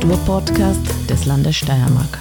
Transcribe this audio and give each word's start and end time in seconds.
Kulturpodcast 0.00 1.10
des 1.10 1.26
Landes 1.26 1.56
Steiermark. 1.56 2.18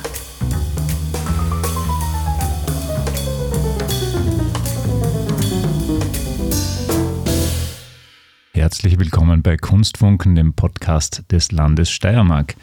Herzlich 8.52 9.00
willkommen 9.00 9.42
bei 9.44 9.56
Kunstfunken, 9.56 10.36
dem 10.36 10.54
Podcast 10.54 11.24
des 11.32 11.54
Landes 11.54 11.90
Steiermark. 11.90 12.56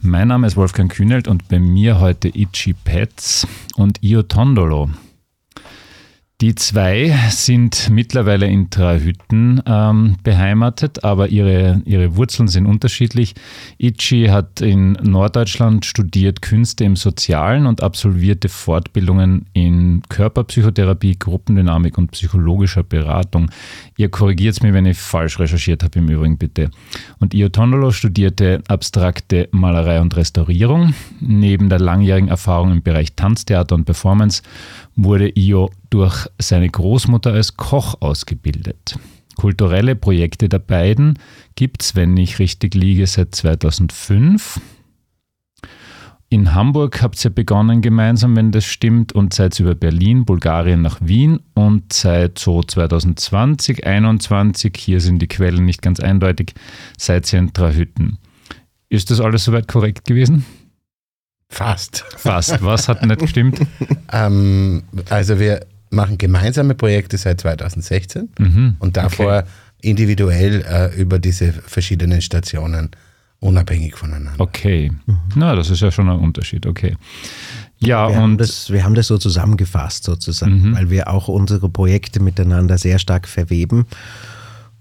Mein 0.00 0.28
Name 0.28 0.48
ist 0.48 0.56
Wolfgang 0.56 0.92
Kühnelt 0.92 1.28
und 1.28 1.46
bei 1.48 1.60
mir 1.60 2.00
heute 2.00 2.28
Ichi 2.28 2.72
Petz 2.72 3.46
und 3.76 4.02
Io 4.02 4.24
Tondolo. 4.24 4.90
Die 6.42 6.54
zwei 6.54 7.16
sind 7.30 7.88
mittlerweile 7.88 8.46
in 8.46 8.68
Trahütten 8.68 9.62
ähm, 9.64 10.16
beheimatet, 10.22 11.02
aber 11.02 11.28
ihre, 11.28 11.80
ihre 11.86 12.14
Wurzeln 12.16 12.46
sind 12.46 12.66
unterschiedlich. 12.66 13.34
Ichi 13.78 14.26
hat 14.26 14.60
in 14.60 14.92
Norddeutschland 15.02 15.86
studiert 15.86 16.42
Künste 16.42 16.84
im 16.84 16.94
Sozialen 16.94 17.64
und 17.64 17.82
absolvierte 17.82 18.50
Fortbildungen 18.50 19.46
in 19.54 20.02
Körperpsychotherapie, 20.10 21.18
Gruppendynamik 21.18 21.96
und 21.96 22.10
psychologischer 22.10 22.82
Beratung. 22.82 23.50
Ihr 23.98 24.10
korrigiert 24.10 24.62
mir, 24.62 24.74
wenn 24.74 24.84
ich 24.84 24.98
falsch 24.98 25.38
recherchiert 25.38 25.82
habe, 25.82 25.98
im 25.98 26.08
Übrigen 26.08 26.36
bitte. 26.36 26.70
Und 27.18 27.32
Io 27.32 27.48
Tondolo 27.48 27.90
studierte 27.90 28.62
abstrakte 28.68 29.48
Malerei 29.52 30.00
und 30.00 30.14
Restaurierung. 30.16 30.94
Neben 31.20 31.70
der 31.70 31.78
langjährigen 31.78 32.28
Erfahrung 32.28 32.72
im 32.72 32.82
Bereich 32.82 33.14
Tanztheater 33.14 33.74
und 33.74 33.86
Performance 33.86 34.42
wurde 34.96 35.30
Io 35.34 35.70
durch 35.88 36.26
seine 36.38 36.68
Großmutter 36.68 37.32
als 37.32 37.56
Koch 37.56 37.96
ausgebildet. 38.00 38.98
Kulturelle 39.36 39.96
Projekte 39.96 40.48
der 40.48 40.58
beiden 40.58 41.18
gibt 41.54 41.82
es, 41.82 41.94
wenn 41.94 42.16
ich 42.16 42.38
richtig 42.38 42.74
liege, 42.74 43.06
seit 43.06 43.34
2005. 43.34 44.60
In 46.28 46.54
Hamburg 46.54 47.02
habt 47.02 47.24
ihr 47.24 47.30
begonnen 47.30 47.82
gemeinsam, 47.82 48.34
wenn 48.34 48.50
das 48.50 48.64
stimmt, 48.64 49.12
und 49.12 49.32
seid 49.32 49.58
über 49.60 49.76
Berlin, 49.76 50.24
Bulgarien 50.24 50.82
nach 50.82 50.98
Wien 51.00 51.40
und 51.54 51.92
seit 51.92 52.38
so 52.38 52.62
2020, 52.62 53.82
2021, 53.82 54.72
hier 54.76 55.00
sind 55.00 55.20
die 55.20 55.28
Quellen 55.28 55.64
nicht 55.64 55.82
ganz 55.82 56.00
eindeutig, 56.00 56.54
seid 56.98 57.32
ihr 57.32 57.38
in 57.38 57.52
Trahütten. 57.52 58.18
Ist 58.88 59.10
das 59.10 59.20
alles 59.20 59.44
soweit 59.44 59.68
korrekt 59.68 60.04
gewesen? 60.06 60.44
Fast. 61.48 62.04
Fast. 62.16 62.60
Was 62.62 62.88
hat 62.88 63.06
nicht 63.06 63.20
gestimmt? 63.20 63.60
ähm, 64.12 64.82
also 65.08 65.38
wir 65.38 65.64
machen 65.90 66.18
gemeinsame 66.18 66.74
Projekte 66.74 67.18
seit 67.18 67.40
2016 67.40 68.30
mhm. 68.38 68.76
und 68.80 68.96
davor 68.96 69.38
okay. 69.38 69.48
individuell 69.80 70.64
äh, 70.68 71.00
über 71.00 71.20
diese 71.20 71.52
verschiedenen 71.52 72.20
Stationen 72.20 72.90
unabhängig 73.46 73.96
voneinander. 73.96 74.38
Okay. 74.38 74.90
Mhm. 75.06 75.18
Na, 75.34 75.54
das 75.54 75.70
ist 75.70 75.80
ja 75.80 75.90
schon 75.90 76.08
ein 76.08 76.18
Unterschied. 76.18 76.66
Okay. 76.66 76.96
Ja, 77.78 78.08
wir 78.08 78.16
und 78.16 78.22
haben 78.22 78.38
das, 78.38 78.70
wir 78.70 78.84
haben 78.84 78.94
das 78.94 79.06
so 79.06 79.18
zusammengefasst 79.18 80.04
sozusagen, 80.04 80.70
mhm. 80.70 80.76
weil 80.76 80.90
wir 80.90 81.08
auch 81.08 81.28
unsere 81.28 81.68
Projekte 81.68 82.20
miteinander 82.20 82.78
sehr 82.78 82.98
stark 82.98 83.28
verweben 83.28 83.86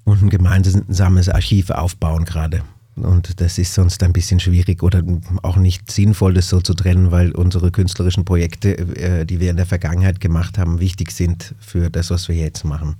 und 0.06 0.22
ein 0.22 0.30
gemeinsames 0.30 1.30
Archiv 1.30 1.70
aufbauen 1.70 2.26
gerade. 2.26 2.62
Und 2.96 3.42
das 3.42 3.58
ist 3.58 3.74
sonst 3.74 4.02
ein 4.04 4.14
bisschen 4.14 4.40
schwierig 4.40 4.82
oder 4.82 5.04
auch 5.44 5.58
nicht 5.58 5.92
sinnvoll, 5.92 6.34
das 6.34 6.48
so 6.48 6.62
zu 6.62 6.74
trennen, 6.74 7.12
weil 7.12 7.32
unsere 7.32 7.70
künstlerischen 7.70 8.24
Projekte, 8.24 8.78
äh, 8.78 9.26
die 9.26 9.42
wir 9.42 9.50
in 9.52 9.58
der 9.58 9.66
Vergangenheit 9.66 10.22
gemacht 10.22 10.58
haben, 10.58 10.80
wichtig 10.80 11.12
sind 11.12 11.56
für 11.60 11.90
das, 11.90 12.10
was 12.10 12.30
wir 12.30 12.36
jetzt 12.36 12.64
machen. 12.64 12.96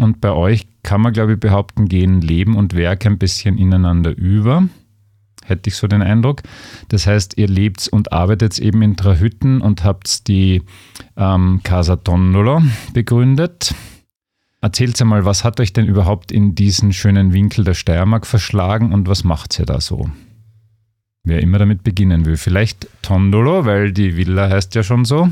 Und 0.00 0.22
bei 0.22 0.32
euch 0.32 0.66
kann 0.82 1.02
man, 1.02 1.12
glaube 1.12 1.34
ich, 1.34 1.40
behaupten, 1.40 1.86
gehen 1.86 2.22
Leben 2.22 2.56
und 2.56 2.74
Werk 2.74 3.04
ein 3.04 3.18
bisschen 3.18 3.58
ineinander 3.58 4.16
über. 4.16 4.66
Hätte 5.44 5.68
ich 5.68 5.76
so 5.76 5.86
den 5.88 6.00
Eindruck. 6.00 6.40
Das 6.88 7.06
heißt, 7.06 7.36
ihr 7.36 7.48
lebt 7.48 7.86
und 7.88 8.10
arbeitet 8.10 8.58
eben 8.58 8.80
in 8.80 8.96
Trahütten 8.96 9.60
und 9.60 9.84
habt 9.84 10.26
die 10.26 10.62
ähm, 11.18 11.60
Casa 11.64 11.96
Tondolo 11.96 12.62
begründet. 12.94 13.74
Erzählt 14.62 14.98
einmal, 15.02 15.26
was 15.26 15.44
hat 15.44 15.60
euch 15.60 15.74
denn 15.74 15.84
überhaupt 15.84 16.32
in 16.32 16.54
diesen 16.54 16.94
schönen 16.94 17.34
Winkel 17.34 17.64
der 17.64 17.74
Steiermark 17.74 18.26
verschlagen 18.26 18.94
und 18.94 19.06
was 19.06 19.22
macht 19.22 19.58
ihr 19.58 19.66
da 19.66 19.82
so? 19.82 20.10
Wer 21.24 21.42
immer 21.42 21.58
damit 21.58 21.82
beginnen 21.82 22.24
will. 22.24 22.38
Vielleicht 22.38 22.88
Tondolo, 23.02 23.66
weil 23.66 23.92
die 23.92 24.16
Villa 24.16 24.48
heißt 24.48 24.74
ja 24.74 24.82
schon 24.82 25.04
so. 25.04 25.30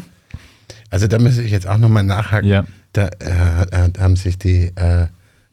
Also 0.91 1.06
da 1.06 1.19
muss 1.19 1.39
ich 1.39 1.50
jetzt 1.50 1.67
auch 1.67 1.79
nochmal 1.79 2.05
nachhaken. 2.05 2.49
Ja. 2.49 2.65
Da 2.98 3.09
äh, 3.20 3.92
haben 3.98 4.16
sich 4.16 4.38
die, 4.38 4.72
äh, 4.76 5.06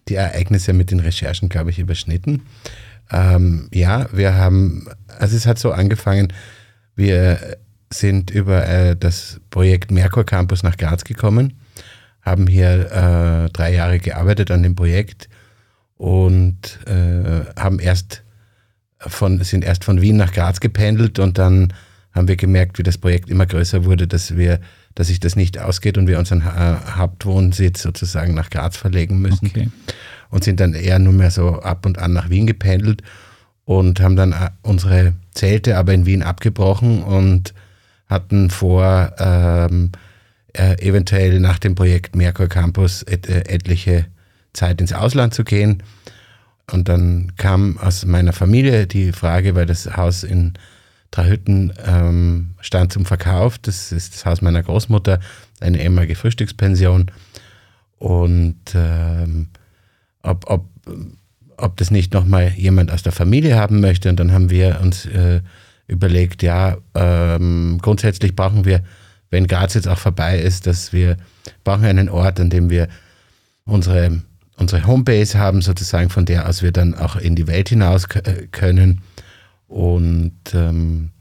die 0.08 0.16
Ereignisse 0.16 0.74
mit 0.74 0.92
den 0.92 1.00
Recherchen, 1.00 1.50
glaube 1.50 1.70
ich, 1.70 1.80
überschnitten. 1.80 2.42
Ähm, 3.12 3.70
ja, 3.74 4.08
wir 4.12 4.36
haben, 4.36 4.88
also 5.20 5.36
es 5.36 5.46
hat 5.46 5.60
so 5.60 5.72
angefangen, 5.72 6.34
wir 6.96 7.58
sind 7.92 8.32
über 8.32 8.68
äh, 8.68 8.96
das 8.96 9.40
Projekt 9.50 9.92
Merkur 9.92 10.26
Campus 10.26 10.64
nach 10.64 10.78
Graz 10.78 11.04
gekommen 11.04 11.54
haben 12.26 12.48
hier 12.48 12.92
äh, 12.92 13.50
drei 13.52 13.74
Jahre 13.74 14.00
gearbeitet 14.00 14.50
an 14.50 14.64
dem 14.64 14.76
Projekt 14.76 15.30
und 15.96 16.80
äh, 16.88 17.46
haben 17.56 17.80
erst 17.80 18.24
von, 18.98 19.42
sind 19.44 19.64
erst 19.64 19.84
von 19.84 20.02
Wien 20.02 20.18
nach 20.18 20.34
Graz 20.34 20.60
gependelt 20.60 21.20
und 21.20 21.38
dann 21.38 21.72
haben 22.14 22.28
wir 22.28 22.36
gemerkt, 22.36 22.80
wie 22.80 22.84
das 22.84 22.98
Projekt 22.98 23.30
immer 23.30 23.46
größer 23.46 23.86
wurde, 23.86 24.08
dass 24.08 24.36
wir, 24.36 24.60
dass 24.96 25.08
sich 25.08 25.20
das 25.20 25.36
nicht 25.36 25.60
ausgeht 25.60 25.98
und 25.98 26.08
wir 26.08 26.18
unseren 26.18 26.46
ha 26.46 26.98
Hauptwohnsitz 26.98 27.82
sozusagen 27.82 28.34
nach 28.34 28.50
Graz 28.50 28.78
verlegen 28.78 29.20
müssen. 29.20 29.48
Okay. 29.48 29.70
Und 30.30 30.44
sind 30.44 30.60
dann 30.60 30.74
eher 30.74 31.00
nur 31.00 31.14
mehr 31.14 31.32
so 31.32 31.60
ab 31.62 31.86
und 31.86 32.00
an 32.00 32.14
nach 32.14 32.30
Wien 32.30 32.48
gependelt 32.48 33.04
und 33.66 34.00
haben 34.00 34.16
dann 34.16 34.32
äh, 34.32 34.50
unsere 34.62 35.14
Zelte 35.34 35.78
aber 35.78 35.94
in 35.94 36.06
Wien 36.06 36.24
abgebrochen 36.24 37.04
und 37.04 37.54
hatten 38.08 38.50
vor, 38.50 39.14
ähm, 39.18 39.92
äh, 40.54 40.80
eventuell 40.88 41.40
nach 41.40 41.60
dem 41.60 41.76
Projekt 41.76 42.16
Merkur 42.16 42.48
Campus 42.48 43.04
et, 43.04 43.28
äh, 43.28 43.42
etliche 43.42 44.06
Zeit 44.54 44.80
ins 44.80 44.94
Ausland 44.94 45.34
zu 45.34 45.44
gehen. 45.44 45.84
Und 46.72 46.88
dann 46.90 47.34
kam 47.38 47.78
aus 47.78 48.06
meiner 48.06 48.34
Familie 48.34 48.88
die 48.88 49.12
Frage, 49.12 49.56
weil 49.56 49.66
das 49.66 49.98
Haus 49.98 50.24
in 50.24 50.54
Trahütten 51.12 51.74
ähm, 51.86 52.56
stand 52.60 52.92
zum 52.92 53.06
Verkauf. 53.06 53.58
Das 53.58 53.92
ist 53.92 54.16
das 54.16 54.26
Haus 54.26 54.42
meiner 54.42 54.64
Großmutter, 54.64 55.20
eine 55.60 55.82
ehemalige 55.82 56.16
Frühstückspension. 56.16 57.12
Und 57.98 58.60
ähm, 58.74 59.50
ob, 60.24 60.50
ob, 60.50 60.66
ob 61.58 61.78
das 61.78 61.92
nicht 61.92 62.14
nochmal 62.14 62.50
jemand 62.50 62.92
aus 62.92 63.04
der 63.04 63.12
Familie 63.14 63.56
haben 63.56 63.80
möchte. 63.80 64.10
Und 64.10 64.20
dann 64.20 64.32
haben 64.32 64.50
wir 64.50 64.80
uns 64.82 65.06
äh, 65.06 65.42
überlegt, 65.88 66.44
ja, 66.44 66.78
ähm, 66.94 67.80
grundsätzlich 67.82 68.36
brauchen 68.36 68.66
wir 68.66 68.82
wenn 69.36 69.48
Graz 69.48 69.74
jetzt 69.74 69.88
auch 69.88 69.98
vorbei 69.98 70.40
ist, 70.40 70.66
dass 70.66 70.94
wir 70.94 71.18
brauchen 71.64 71.84
einen 71.84 72.08
Ort, 72.10 72.40
an 72.40 72.50
dem 72.50 72.70
wir 72.70 72.88
unsere, 73.66 74.22
unsere 74.56 74.88
Homebase 74.88 75.38
haben, 75.38 75.62
sozusagen, 75.62 76.10
von 76.10 76.26
der 76.26 76.48
aus 76.48 76.62
wir 76.62 76.72
dann 76.72 76.94
auch 76.94 77.16
in 77.16 77.36
die 77.36 77.48
Welt 77.48 77.70
hinaus 77.70 78.06
äh, 78.16 78.48
können. 78.52 79.02
Und 79.68 80.34
ähm, 80.54 81.12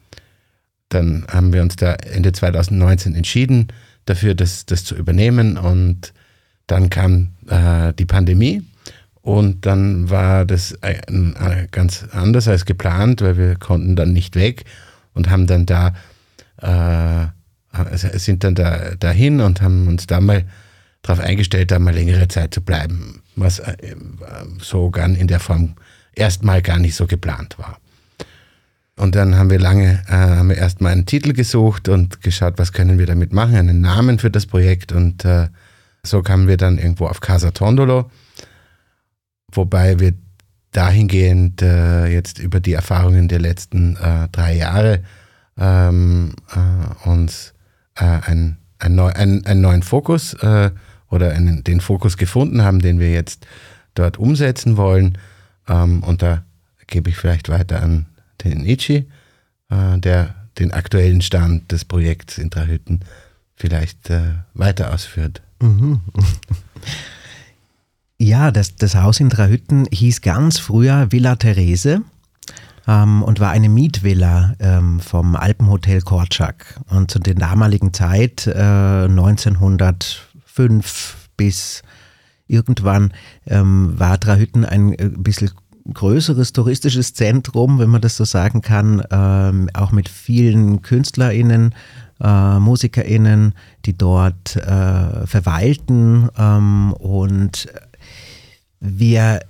dann 0.88 1.27
haben 1.31 1.53
wir 1.53 1.62
uns 1.62 1.77
da 1.77 1.94
Ende 1.94 2.32
2019 2.32 3.15
entschieden, 3.15 3.69
dafür 4.05 4.34
das, 4.34 4.66
das 4.66 4.84
zu 4.84 4.94
übernehmen. 4.94 5.56
Und 5.56 6.12
dann 6.66 6.91
kam 6.91 7.31
äh, 7.49 7.93
die 7.94 8.06
Pandemie. 8.06 8.62
Und 9.22 9.65
dann 9.65 10.10
war 10.10 10.44
das 10.44 10.78
ganz 11.71 12.05
anders 12.12 12.47
als 12.47 12.67
geplant, 12.67 13.23
weil 13.23 13.38
wir 13.38 13.56
konnten 13.56 13.96
dann 13.96 14.12
nicht 14.12 14.37
weg 14.37 14.67
und 15.14 15.31
haben 15.31 15.47
dann 15.47 15.64
da 15.64 15.94
äh, 16.58 17.29
also 17.75 18.08
sind 18.19 18.44
dann 18.44 18.55
da 18.55 18.94
dahin 18.94 19.40
und 19.40 19.61
haben 19.61 19.88
uns 19.88 20.06
da 20.06 20.20
mal 20.20 20.44
darauf 21.02 21.20
eingestellt, 21.23 21.70
da 21.70 21.79
mal 21.79 21.94
längere 21.94 22.29
Zeit 22.29 22.55
zu 22.55 22.61
bleiben, 22.61 23.23
was 23.37 23.58
äh, 23.58 23.97
so 24.61 24.90
gar 24.90 25.08
in 25.08 25.26
der 25.26 25.40
Form 25.40 25.75
erstmal 26.14 26.62
gar 26.62 26.79
nicht 26.79 26.94
so 26.94 27.06
geplant 27.06 27.58
war. 27.58 27.79
Und 28.96 29.17
dann 29.17 29.37
haben 29.37 29.50
wir 29.50 29.58
lange, 29.58 30.02
äh, 30.08 30.12
haben 30.12 30.49
wir 30.50 30.56
erstmal 30.56 30.93
einen 30.93 31.06
Titel 31.06 31.32
gesucht 31.32 31.88
und 31.88 32.20
geschaut, 32.23 32.55
was 32.58 32.73
können 32.73 32.99
wir 32.99 33.06
damit 33.06 33.32
machen, 33.32 33.56
einen 33.56 33.81
Namen 33.81 34.19
für 34.19 34.31
das 34.31 34.46
Projekt 34.46 34.93
und 34.93 35.25
äh, 35.25 35.49
so 36.05 36.23
kamen 36.23 36.46
wir 36.46 36.56
dann 36.56 36.79
irgendwo 36.79 37.06
auf 37.06 37.20
Casa 37.20 37.50
Tondolo, 37.50 38.11
wobei 39.50 39.99
wir 39.99 40.14
dahingehend 40.70 41.62
äh, 41.62 42.06
jetzt 42.06 42.38
über 42.38 42.61
die 42.61 42.75
Erfahrungen 42.75 43.26
der 43.26 43.41
letzten 43.41 43.96
äh, 43.96 44.29
drei 44.31 44.56
Jahre 44.56 45.02
ähm, 45.58 46.35
äh, 46.55 47.08
uns 47.08 47.55
äh, 47.97 48.05
ein, 48.05 48.58
ein 48.79 48.94
neu, 48.94 49.08
ein, 49.08 49.44
einen 49.47 49.61
neuen 49.61 49.82
Fokus 49.82 50.37
oder 51.11 51.31
einen, 51.31 51.62
den 51.62 51.81
Fokus 51.81 52.17
gefunden 52.17 52.62
haben, 52.62 52.81
den 52.81 52.99
wir 52.99 53.11
jetzt 53.12 53.47
dort 53.94 54.19
umsetzen 54.19 54.76
wollen. 54.76 55.17
Ähm, 55.69 56.02
und 56.02 56.23
da 56.23 56.43
gebe 56.88 57.08
ich 57.08 57.17
vielleicht 57.17 57.49
weiter 57.49 57.82
an 57.82 58.06
den 58.50 58.67
Ichi, 58.67 59.06
äh, 59.70 59.99
der 59.99 60.35
den 60.58 60.73
aktuellen 60.73 61.23
Stand 61.23 61.73
des 61.73 61.85
Projekts 61.85 62.38
Intrahütten 62.38 63.00
vielleicht 63.56 64.11
äh, 64.11 64.35
weiter 64.55 64.93
ausführt. 64.93 65.43
Mhm. 65.61 66.00
Ja, 68.17 68.52
das, 68.52 68.76
das 68.76 68.94
Haus 68.94 69.19
in 69.20 69.29
Trahütten 69.29 69.87
hieß 69.91 70.23
ganz 70.23 70.58
früher 70.58 71.11
Villa 71.11 71.35
Therese 71.37 72.00
ähm, 72.87 73.23
und 73.23 73.41
war 73.41 73.50
eine 73.50 73.69
Mietvilla 73.69 74.55
ähm, 74.61 75.00
vom 75.00 75.37
Alpenhotel 75.37 76.00
Korczak. 76.00 76.81
Und 76.88 77.11
zu 77.11 77.19
der 77.19 77.35
damaligen 77.35 77.93
Zeit, 77.93 78.47
äh, 78.47 78.52
1905 78.52 81.29
bis 81.37 81.82
irgendwann, 82.47 83.12
ähm, 83.47 83.99
war 83.99 84.17
Drahütten 84.17 84.64
ein 84.64 84.93
äh, 84.93 85.11
bisschen 85.17 85.50
größeres 85.92 86.52
touristisches 86.52 87.14
Zentrum, 87.14 87.78
wenn 87.78 87.90
man 87.90 88.00
das 88.00 88.16
so 88.16 88.25
sagen 88.25 88.62
kann, 88.62 89.02
ähm, 89.10 89.69
auch 89.75 89.92
mit 89.92 90.08
vielen 90.08 90.82
KünstlerInnen, 90.82 91.75
äh, 92.22 92.58
MusikerInnen, 92.58 93.54
die 93.84 93.96
dort 93.96 94.56
äh, 94.56 95.26
verweilten. 95.26 96.28
Ähm, 96.38 96.92
und 96.94 97.69
wir 98.81 99.40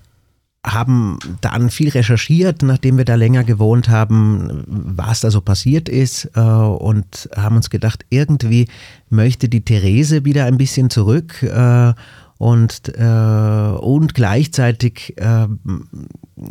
haben 0.67 1.19
dann 1.43 1.69
viel 1.69 1.91
recherchiert, 1.91 2.63
nachdem 2.63 2.97
wir 2.97 3.05
da 3.05 3.17
länger 3.17 3.45
gewohnt 3.45 3.91
haben, 3.91 4.65
was 4.67 5.21
da 5.21 5.31
so 5.31 5.43
passiert 5.43 5.91
ist 5.91 6.31
äh, 6.35 6.41
und 6.41 7.29
haben 7.37 7.57
uns 7.57 7.69
gedacht, 7.69 8.07
irgendwie 8.09 8.69
möchte 9.11 9.51
die 9.51 9.61
Therese 9.61 10.25
wieder 10.25 10.47
ein 10.47 10.57
bisschen 10.57 10.89
zurück 10.89 11.43
äh, 11.43 11.93
und, 12.39 12.93
äh, 12.97 13.03
und 13.03 14.15
gleichzeitig 14.15 15.15
äh, 15.19 15.47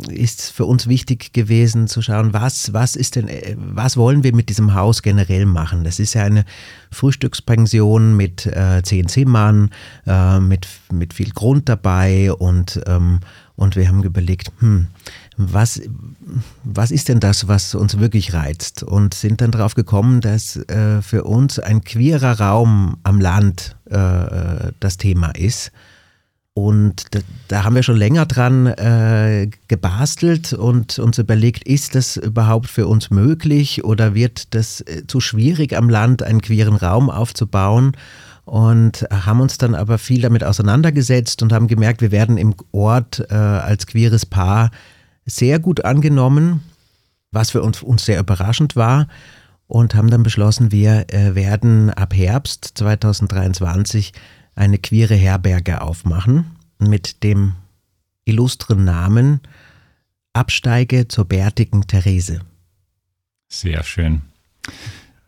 ist 0.08 0.40
es 0.40 0.50
für 0.50 0.64
uns 0.64 0.88
wichtig 0.88 1.32
gewesen 1.32 1.88
zu 1.88 2.00
schauen, 2.00 2.32
was, 2.32 2.72
was 2.72 2.96
ist 2.96 3.16
denn, 3.16 3.28
was 3.56 3.96
wollen 3.96 4.22
wir 4.22 4.34
mit 4.34 4.48
diesem 4.48 4.74
Haus 4.74 5.02
generell 5.02 5.44
machen? 5.44 5.84
Das 5.84 6.00
ist 6.00 6.14
ja 6.14 6.24
eine 6.24 6.46
Frühstückspension 6.90 8.16
mit 8.16 8.46
äh, 8.46 8.82
zehn 8.82 9.08
Zimmern, 9.08 9.70
äh, 10.06 10.40
mit, 10.40 10.66
mit 10.90 11.12
viel 11.12 11.30
Grund 11.30 11.68
dabei 11.68 12.32
und, 12.32 12.80
ähm, 12.86 13.20
und 13.56 13.76
wir 13.76 13.86
haben 13.86 14.02
überlegt, 14.02 14.52
hm, 14.60 14.88
was, 15.36 15.82
was 16.62 16.90
ist 16.90 17.08
denn 17.08 17.20
das, 17.20 17.48
was 17.48 17.74
uns 17.74 17.98
wirklich 17.98 18.34
reizt? 18.34 18.82
Und 18.82 19.14
sind 19.14 19.40
dann 19.40 19.50
darauf 19.50 19.74
gekommen, 19.74 20.20
dass 20.20 20.56
äh, 20.56 21.02
für 21.02 21.24
uns 21.24 21.58
ein 21.58 21.82
queerer 21.82 22.40
Raum 22.40 22.96
am 23.02 23.20
Land 23.20 23.76
äh, 23.86 24.72
das 24.80 24.96
Thema 24.96 25.30
ist. 25.30 25.72
Und 26.56 27.06
da, 27.10 27.18
da, 27.48 27.64
haben 27.64 27.74
wir 27.74 27.82
schon 27.82 27.96
länger 27.96 28.26
dran 28.26 28.66
äh, 28.68 29.50
gebastelt 29.66 30.52
und 30.52 31.00
uns 31.00 31.18
überlegt, 31.18 31.66
ist 31.66 31.96
das 31.96 32.16
überhaupt 32.16 32.68
für 32.68 32.86
uns 32.86 33.10
möglich 33.10 33.82
oder 33.82 34.14
wird 34.14 34.54
das 34.54 34.80
äh, 34.82 35.04
zu 35.08 35.18
schwierig 35.18 35.76
am 35.76 35.88
Land, 35.88 36.22
einen 36.22 36.40
queeren 36.40 36.76
Raum 36.76 37.10
aufzubauen? 37.10 37.92
Und 38.44 39.06
haben 39.10 39.40
uns 39.40 39.56
dann 39.56 39.74
aber 39.74 39.96
viel 39.96 40.20
damit 40.20 40.44
auseinandergesetzt 40.44 41.42
und 41.42 41.52
haben 41.52 41.66
gemerkt, 41.66 42.02
wir 42.02 42.12
werden 42.12 42.36
im 42.36 42.54
Ort 42.72 43.26
äh, 43.30 43.34
als 43.34 43.86
queeres 43.86 44.26
Paar 44.26 44.70
sehr 45.26 45.58
gut 45.58 45.84
angenommen, 45.84 46.62
was 47.32 47.50
für 47.50 47.62
uns, 47.62 47.82
uns 47.82 48.04
sehr 48.04 48.20
überraschend 48.20 48.76
war 48.76 49.08
und 49.66 49.94
haben 49.94 50.10
dann 50.10 50.22
beschlossen, 50.22 50.72
wir 50.72 51.06
äh, 51.12 51.34
werden 51.34 51.90
ab 51.90 52.14
Herbst 52.14 52.72
2023 52.74 54.12
eine 54.54 54.78
queere 54.78 55.14
Herberge 55.14 55.80
aufmachen 55.80 56.56
mit 56.78 57.22
dem 57.22 57.54
illustren 58.24 58.84
Namen 58.84 59.40
Absteige 60.32 61.08
zur 61.08 61.26
bärtigen 61.26 61.86
Therese. 61.86 62.40
Sehr 63.48 63.82
schön. 63.84 64.22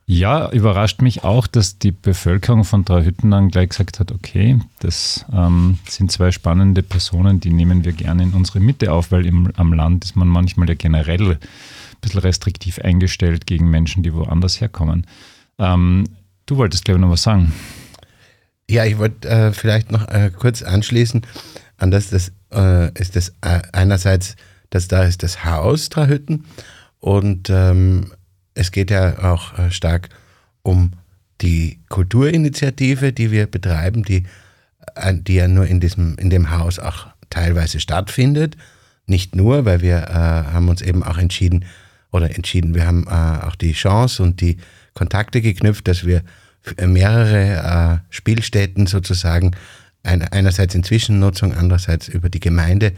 Ja, 0.09 0.51
überrascht 0.53 1.03
mich 1.03 1.25
auch, 1.25 1.49
dass 1.49 1.81
die 1.81 1.91
Bevölkerung 1.91 2.63
von 2.63 2.85
Drahütten 2.85 3.33
dann 3.33 3.49
gleich 3.49 3.71
gesagt 3.71 3.99
hat, 3.99 4.13
okay, 4.13 4.61
das 4.79 5.27
ähm, 5.33 5.81
sind 5.89 6.13
zwei 6.13 6.31
spannende 6.31 6.85
Personen, 6.85 7.41
die 7.41 7.51
nehmen 7.51 7.85
wir 7.85 7.93
gerne 7.93 8.23
in 8.23 8.33
unsere 8.33 8.61
Mitte 8.61 8.93
auf, 8.93 9.11
weil 9.11 9.27
im, 9.27 9.51
am 9.57 9.73
Land 9.73 10.05
ist 10.05 10.15
man 10.15 10.29
manchmal 10.29 10.69
ja 10.69 10.77
generell 10.77 11.33
ein 11.33 11.39
bisschen 12.01 12.21
restriktiv 12.21 12.79
eingestellt 12.79 13.47
gegen 13.47 13.69
Menschen, 13.69 14.05
die 14.05 14.15
woanders 14.15 14.61
herkommen. 14.61 15.09
Ähm, 15.59 16.05
du 16.47 16.57
wolltest, 16.57 16.85
glaube 16.85 17.01
ich, 17.01 17.03
noch 17.03 17.11
was 17.11 17.25
sagen. 17.25 17.53
Ja, 18.71 18.85
ich 18.85 18.99
wollte 18.99 19.29
äh, 19.29 19.53
vielleicht 19.53 19.91
noch 19.91 20.07
äh, 20.07 20.31
kurz 20.31 20.63
anschließen 20.63 21.23
an 21.79 21.91
das, 21.91 22.11
das 22.11 22.31
äh, 22.53 22.93
ist 22.97 23.17
das 23.17 23.31
äh, 23.41 23.61
einerseits, 23.73 24.37
dass 24.71 24.87
da 24.87 25.03
ist 25.03 25.25
das 25.25 25.45
Haus 25.45 25.89
Drahütten 25.89 26.45
und 27.01 27.51
ähm, 27.51 28.13
es 28.57 28.73
geht 28.73 28.91
ja 28.91 29.23
auch 29.23 29.59
äh, 29.59 29.71
stark 29.71 30.09
um 30.63 30.93
die 31.43 31.79
Kulturinitiative, 31.89 33.13
die 33.13 33.31
wir 33.31 33.47
betreiben, 33.47 34.03
die, 34.03 34.25
äh, 34.95 35.15
die 35.15 35.35
ja 35.35 35.47
nur 35.47 35.67
in, 35.67 35.79
diesem, 35.81 36.17
in 36.19 36.31
dem 36.31 36.51
Haus 36.51 36.79
auch 36.79 37.07
teilweise 37.31 37.79
stattfindet. 37.81 38.57
Nicht 39.07 39.37
nur, 39.37 39.65
weil 39.65 39.83
wir 39.83 39.99
äh, 40.09 40.13
haben 40.53 40.69
uns 40.69 40.83
eben 40.83 41.03
auch 41.03 41.19
entschieden, 41.19 41.65
oder 42.13 42.35
entschieden, 42.35 42.75
wir 42.75 42.87
haben 42.87 43.07
äh, 43.07 43.45
auch 43.47 43.57
die 43.57 43.73
Chance 43.73 44.23
und 44.23 44.41
die 44.41 44.57
Kontakte 44.95 45.43
geknüpft, 45.43 45.87
dass 45.87 46.07
wir 46.07 46.23
mehrere 46.85 48.01
äh, 48.01 48.07
Spielstätten 48.11 48.87
sozusagen 48.87 49.55
ein, 50.03 50.23
einerseits 50.23 50.75
in 50.75 50.83
Zwischennutzung, 50.83 51.53
andererseits 51.53 52.09
über 52.09 52.31
die 52.31 52.41
Gemeinde 52.41 52.93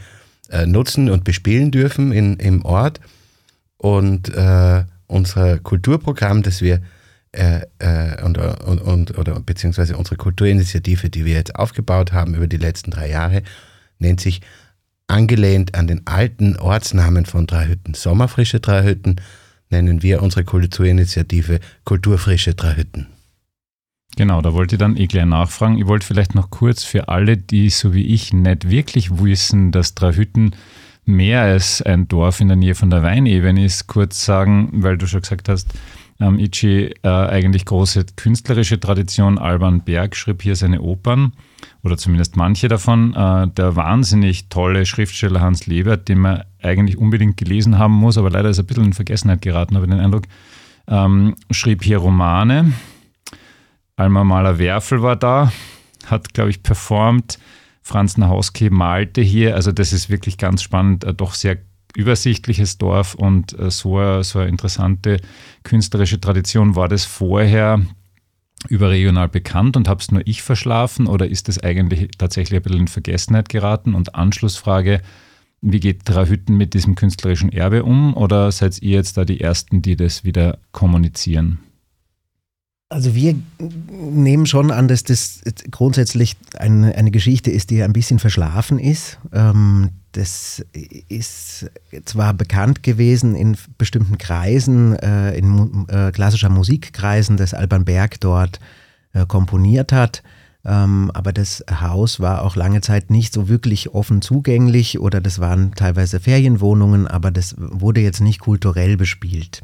äh, 0.49 0.65
nutzen 0.65 1.09
und 1.09 1.25
bespielen 1.25 1.71
dürfen 1.71 2.11
in, 2.13 2.37
im 2.37 2.63
Ort. 2.63 3.01
Und 3.77 4.29
äh, 4.29 4.83
unser 5.09 5.59
Kulturprogramm, 5.59 6.43
das 6.43 6.61
wir 6.61 6.81
äh, 7.31 7.61
äh, 7.79 8.23
und, 8.23 8.37
und, 8.37 8.81
und, 8.81 9.17
oder 9.17 9.39
beziehungsweise 9.39 9.97
unsere 9.97 10.15
Kulturinitiative, 10.15 11.09
die 11.09 11.25
wir 11.25 11.33
jetzt 11.33 11.55
aufgebaut 11.55 12.11
haben 12.13 12.33
über 12.33 12.47
die 12.47 12.57
letzten 12.57 12.91
drei 12.91 13.09
Jahre, 13.09 13.43
nennt 13.99 14.21
sich 14.21 14.41
angelehnt 15.07 15.75
an 15.75 15.87
den 15.87 16.07
alten 16.07 16.55
Ortsnamen 16.57 17.25
von 17.25 17.47
Dreihütten, 17.47 17.93
Sommerfrische 17.93 18.59
Dreihütten, 18.59 19.21
nennen 19.69 20.01
wir 20.01 20.23
unsere 20.23 20.43
Kulturinitiative 20.43 21.59
Kulturfrische 21.83 22.55
Dreihütten. 22.55 23.07
Genau, 24.15 24.41
da 24.41 24.53
wollte 24.53 24.75
ich 24.75 24.79
dann 24.79 24.97
eh 24.97 25.05
gleich 25.05 25.25
nachfragen. 25.25 25.77
Ich 25.77 25.85
wollte 25.85 26.05
vielleicht 26.05 26.33
noch 26.33 26.49
kurz 26.49 26.83
für 26.83 27.09
alle, 27.09 27.37
die 27.37 27.69
so 27.69 27.93
wie 27.93 28.07
ich 28.07 28.33
nicht 28.33 28.69
wirklich 28.69 29.19
wissen, 29.19 29.71
dass 29.71 29.93
Dreihütten 29.93 30.55
mehr 31.09 31.41
als 31.41 31.81
ein 31.81 32.07
Dorf 32.07 32.39
in 32.39 32.47
der 32.47 32.57
Nähe 32.57 32.75
von 32.75 32.89
der 32.89 33.03
Weinebene 33.03 33.65
ist, 33.65 33.87
kurz 33.87 34.23
sagen, 34.23 34.69
weil 34.71 34.97
du 34.97 35.07
schon 35.07 35.21
gesagt 35.21 35.49
hast, 35.49 35.73
ähm, 36.21 36.37
Ichi, 36.37 36.93
äh, 37.01 37.07
eigentlich 37.07 37.65
große 37.65 38.05
künstlerische 38.15 38.79
Tradition. 38.79 39.37
Alban 39.37 39.81
Berg 39.81 40.15
schrieb 40.15 40.41
hier 40.41 40.55
seine 40.55 40.81
Opern 40.81 41.33
oder 41.81 41.97
zumindest 41.97 42.35
manche 42.35 42.67
davon. 42.67 43.13
Äh, 43.13 43.47
der 43.47 43.75
wahnsinnig 43.75 44.49
tolle 44.49 44.85
Schriftsteller 44.85 45.39
Hans 45.41 45.65
Lebert, 45.65 46.09
den 46.09 46.19
man 46.19 46.43
eigentlich 46.61 46.97
unbedingt 46.97 47.37
gelesen 47.37 47.77
haben 47.77 47.93
muss, 47.93 48.17
aber 48.17 48.29
leider 48.29 48.49
ist 48.49 48.57
er 48.57 48.63
ein 48.63 48.67
bisschen 48.67 48.85
in 48.85 48.93
Vergessenheit 48.93 49.41
geraten, 49.41 49.75
habe 49.75 49.85
ich 49.85 49.91
den 49.91 50.01
Eindruck, 50.01 50.23
ähm, 50.87 51.35
schrieb 51.51 51.83
hier 51.83 51.99
Romane. 51.99 52.73
Alma 53.95 54.23
Maler 54.23 54.59
Werfel 54.59 55.01
war 55.01 55.15
da, 55.15 55.51
hat, 56.05 56.33
glaube 56.33 56.49
ich, 56.49 56.63
performt. 56.63 57.39
Franz 57.89 58.17
Nahauski 58.17 58.69
malte 58.69 59.21
hier. 59.21 59.55
Also 59.55 59.71
das 59.71 59.93
ist 59.93 60.11
wirklich 60.11 60.37
ganz 60.37 60.61
spannend, 60.61 61.07
doch 61.17 61.33
sehr 61.33 61.57
übersichtliches 61.95 62.77
Dorf 62.77 63.15
und 63.15 63.57
äh, 63.57 63.71
so, 63.71 64.21
so 64.21 64.39
eine 64.39 64.47
interessante 64.47 65.19
künstlerische 65.63 66.21
Tradition. 66.21 66.75
War 66.75 66.87
das 66.87 67.05
vorher 67.05 67.81
überregional 68.67 69.27
bekannt 69.27 69.75
und 69.75 69.87
habe 69.87 70.01
es 70.01 70.11
nur 70.11 70.21
ich 70.27 70.43
verschlafen 70.43 71.07
oder 71.07 71.27
ist 71.27 71.47
das 71.47 71.57
eigentlich 71.63 72.09
tatsächlich 72.15 72.59
ein 72.59 72.63
bisschen 72.63 72.81
in 72.81 72.87
Vergessenheit 72.87 73.49
geraten? 73.49 73.95
Und 73.95 74.13
Anschlussfrage, 74.13 75.01
wie 75.61 75.79
geht 75.79 76.01
Drahütten 76.05 76.57
mit 76.57 76.75
diesem 76.75 76.93
künstlerischen 76.93 77.51
Erbe 77.51 77.83
um 77.83 78.15
oder 78.15 78.51
seid 78.51 78.83
ihr 78.83 78.97
jetzt 78.97 79.17
da 79.17 79.25
die 79.25 79.41
Ersten, 79.41 79.81
die 79.81 79.95
das 79.95 80.23
wieder 80.23 80.59
kommunizieren? 80.71 81.57
Also 82.91 83.13
wir 83.13 83.35
nehmen 83.91 84.47
schon 84.47 84.71
an, 84.71 84.87
dass 84.87 85.03
das 85.03 85.41
grundsätzlich 85.69 86.35
eine, 86.57 86.95
eine 86.95 87.11
Geschichte 87.11 87.51
ist, 87.51 87.69
die 87.69 87.83
ein 87.83 87.93
bisschen 87.93 88.17
verschlafen 88.17 88.79
ist. 88.79 89.19
Ähm, 89.31 89.91
das 90.13 90.65
ist 91.07 91.69
zwar 92.05 92.33
bekannt 92.33 92.81
gewesen 92.81 93.35
in 93.35 93.55
bestimmten 93.77 94.17
Kreisen, 94.17 94.95
äh, 94.95 95.37
in 95.37 95.85
äh, 95.87 96.11
klassischer 96.11 96.49
Musikkreisen, 96.49 97.37
dass 97.37 97.53
Alban 97.53 97.85
Berg 97.85 98.19
dort 98.21 98.59
äh, 99.13 99.27
komponiert 99.27 99.91
hat, 99.91 100.23
ähm, 100.65 101.11
aber 101.13 101.31
das 101.31 101.63
Haus 101.71 102.19
war 102.19 102.41
auch 102.41 102.55
lange 102.55 102.81
Zeit 102.81 103.11
nicht 103.11 103.33
so 103.33 103.47
wirklich 103.47 103.93
offen 103.93 104.23
zugänglich 104.23 104.99
oder 104.99 105.21
das 105.21 105.37
waren 105.37 105.73
teilweise 105.75 106.19
Ferienwohnungen, 106.19 107.07
aber 107.07 107.29
das 107.29 107.55
wurde 107.57 108.01
jetzt 108.01 108.19
nicht 108.19 108.39
kulturell 108.39 108.97
bespielt. 108.97 109.61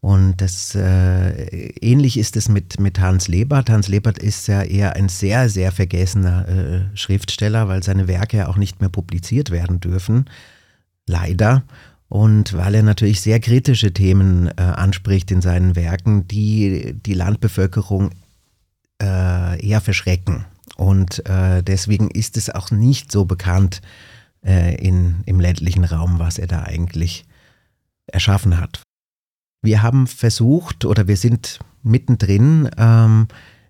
Und 0.00 0.40
das 0.40 0.74
äh, 0.74 1.68
ähnlich 1.80 2.16
ist 2.16 2.36
es 2.36 2.48
mit, 2.48 2.80
mit 2.80 3.00
Hans 3.00 3.28
Lebert. 3.28 3.68
Hans 3.68 3.88
Lebert 3.88 4.18
ist 4.18 4.48
ja 4.48 4.62
eher 4.62 4.96
ein 4.96 5.10
sehr, 5.10 5.50
sehr 5.50 5.72
vergessener 5.72 6.48
äh, 6.48 6.96
Schriftsteller, 6.96 7.68
weil 7.68 7.82
seine 7.82 8.08
Werke 8.08 8.38
ja 8.38 8.48
auch 8.48 8.56
nicht 8.56 8.80
mehr 8.80 8.88
publiziert 8.88 9.50
werden 9.50 9.78
dürfen. 9.78 10.24
Leider. 11.06 11.64
Und 12.08 12.54
weil 12.54 12.76
er 12.76 12.82
natürlich 12.82 13.20
sehr 13.20 13.40
kritische 13.40 13.92
Themen 13.92 14.48
äh, 14.48 14.62
anspricht 14.62 15.30
in 15.30 15.42
seinen 15.42 15.76
Werken, 15.76 16.26
die 16.26 16.94
die 16.94 17.14
Landbevölkerung 17.14 18.10
äh, 19.02 19.64
eher 19.64 19.82
verschrecken. 19.82 20.46
Und 20.76 21.26
äh, 21.28 21.62
deswegen 21.62 22.10
ist 22.10 22.38
es 22.38 22.48
auch 22.48 22.70
nicht 22.70 23.12
so 23.12 23.26
bekannt 23.26 23.82
äh, 24.42 24.74
in, 24.76 25.16
im 25.26 25.40
ländlichen 25.40 25.84
Raum, 25.84 26.18
was 26.18 26.38
er 26.38 26.46
da 26.46 26.62
eigentlich 26.62 27.26
erschaffen 28.06 28.58
hat. 28.58 28.82
Wir 29.62 29.82
haben 29.82 30.06
versucht 30.06 30.84
oder 30.84 31.06
wir 31.06 31.16
sind 31.16 31.58
mittendrin 31.82 32.68
ähm, 32.76 33.28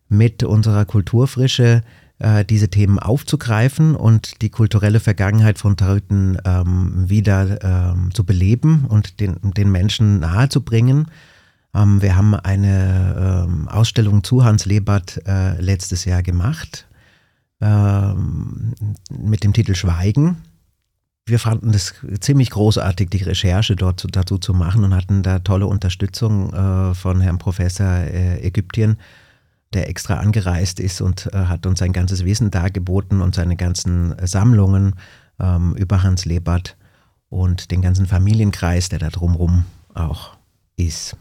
mit 0.08 0.42
unserer 0.42 0.84
Kulturfrische 0.84 1.82
äh, 2.18 2.44
diese 2.44 2.68
Themen 2.68 2.98
aufzugreifen 2.98 3.96
und 3.96 4.42
die 4.42 4.50
kulturelle 4.50 5.00
Vergangenheit 5.00 5.58
von 5.58 5.76
Tarüten 5.76 6.38
ähm, 6.44 7.08
wieder 7.08 7.64
ähm, 7.64 8.10
zu 8.14 8.24
beleben 8.24 8.84
und 8.88 9.20
den, 9.20 9.36
den 9.42 9.70
Menschen 9.72 10.20
nahezubringen. 10.20 11.06
Ähm, 11.74 12.02
wir 12.02 12.16
haben 12.16 12.34
eine 12.34 13.46
ähm, 13.48 13.68
Ausstellung 13.68 14.22
zu 14.22 14.44
Hans 14.44 14.66
Lebert 14.66 15.22
äh, 15.26 15.60
letztes 15.60 16.04
Jahr 16.04 16.22
gemacht 16.22 16.86
ähm, 17.60 18.74
mit 19.10 19.42
dem 19.42 19.52
Titel 19.52 19.74
Schweigen. 19.74 20.36
Wir 21.26 21.38
fanden 21.38 21.70
es 21.70 21.94
ziemlich 22.20 22.50
großartig, 22.50 23.10
die 23.10 23.22
Recherche 23.22 23.76
dort 23.76 24.04
dazu 24.12 24.38
zu 24.38 24.52
machen 24.52 24.84
und 24.84 24.94
hatten 24.94 25.22
da 25.22 25.38
tolle 25.38 25.66
Unterstützung 25.66 26.52
äh, 26.52 26.94
von 26.94 27.20
Herrn 27.20 27.38
Professor 27.38 27.86
äh, 27.86 28.40
Ägyptien 28.40 28.96
der 29.72 29.88
extra 29.88 30.16
angereist 30.16 30.80
ist 30.80 31.00
und 31.00 31.30
äh, 31.32 31.36
hat 31.36 31.66
uns 31.66 31.78
sein 31.78 31.92
ganzes 31.92 32.24
Wissen 32.24 32.50
dargeboten 32.50 33.20
und 33.20 33.34
seine 33.34 33.56
ganzen 33.56 34.14
Sammlungen 34.26 34.94
ähm, 35.38 35.74
über 35.76 36.02
Hans 36.02 36.24
Lebert 36.24 36.76
und 37.28 37.70
den 37.70 37.80
ganzen 37.80 38.06
Familienkreis, 38.06 38.88
der 38.88 38.98
da 38.98 39.10
drumherum 39.10 39.64
auch 39.94 40.36
ist. 40.76 41.16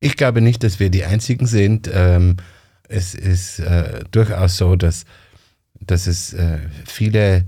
Ich 0.00 0.16
glaube 0.16 0.40
nicht, 0.40 0.62
dass 0.64 0.80
wir 0.80 0.88
die 0.88 1.04
Einzigen 1.04 1.46
sind. 1.46 1.90
Ähm, 1.92 2.38
es 2.88 3.14
ist 3.14 3.58
äh, 3.58 4.04
durchaus 4.10 4.56
so, 4.56 4.76
dass, 4.76 5.04
dass 5.80 6.06
es 6.06 6.32
äh, 6.32 6.58
viele 6.86 7.44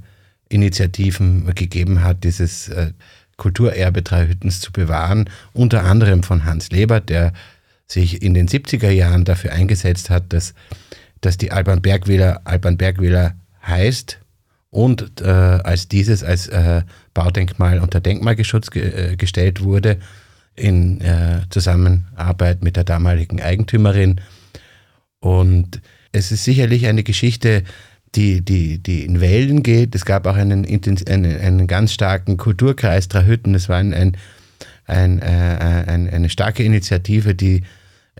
Initiativen 0.52 1.52
gegeben 1.54 2.02
hat, 2.02 2.24
dieses 2.24 2.68
äh, 2.68 2.92
Kulturerbe 3.36 4.02
Dreihüttens 4.02 4.60
zu 4.60 4.72
bewahren, 4.72 5.28
unter 5.52 5.84
anderem 5.84 6.22
von 6.22 6.44
Hans 6.44 6.70
Lebert, 6.70 7.08
der 7.08 7.32
sich 7.86 8.22
in 8.22 8.34
den 8.34 8.48
70er 8.48 8.90
Jahren 8.90 9.24
dafür 9.24 9.52
eingesetzt 9.52 10.10
hat, 10.10 10.32
dass, 10.32 10.54
dass 11.20 11.38
die 11.38 11.52
Alban 11.52 11.82
Bergwähler 11.82 12.40
Alban 12.44 12.76
Bergwähler 12.76 13.34
heißt 13.66 14.18
und 14.70 15.20
äh, 15.20 15.26
als 15.26 15.88
dieses 15.88 16.24
als 16.24 16.48
äh, 16.48 16.82
Baudenkmal 17.14 17.80
unter 17.80 18.00
Denkmalgeschutz 18.00 18.70
ge 18.70 19.12
äh, 19.12 19.16
gestellt 19.16 19.62
wurde 19.62 19.98
in 20.54 21.00
äh, 21.00 21.42
Zusammenarbeit 21.50 22.62
mit 22.62 22.76
der 22.76 22.84
damaligen 22.84 23.40
Eigentümerin. 23.40 24.20
Und 25.20 25.80
es 26.12 26.32
ist 26.32 26.44
sicherlich 26.44 26.86
eine 26.86 27.02
Geschichte, 27.02 27.64
die, 28.14 28.42
die, 28.42 28.78
die 28.78 29.04
in 29.04 29.20
Wellen 29.20 29.62
geht. 29.62 29.94
Es 29.94 30.04
gab 30.04 30.26
auch 30.26 30.36
einen, 30.36 30.66
einen, 30.66 31.40
einen 31.40 31.66
ganz 31.66 31.92
starken 31.92 32.36
Kulturkreis 32.36 33.08
Drahütten. 33.08 33.54
Es 33.54 33.68
war 33.68 33.78
ein, 33.78 33.94
ein, 33.94 34.16
ein, 34.86 35.20
äh, 35.20 35.84
ein, 35.86 36.10
eine 36.10 36.28
starke 36.28 36.62
Initiative, 36.62 37.34
die 37.34 37.62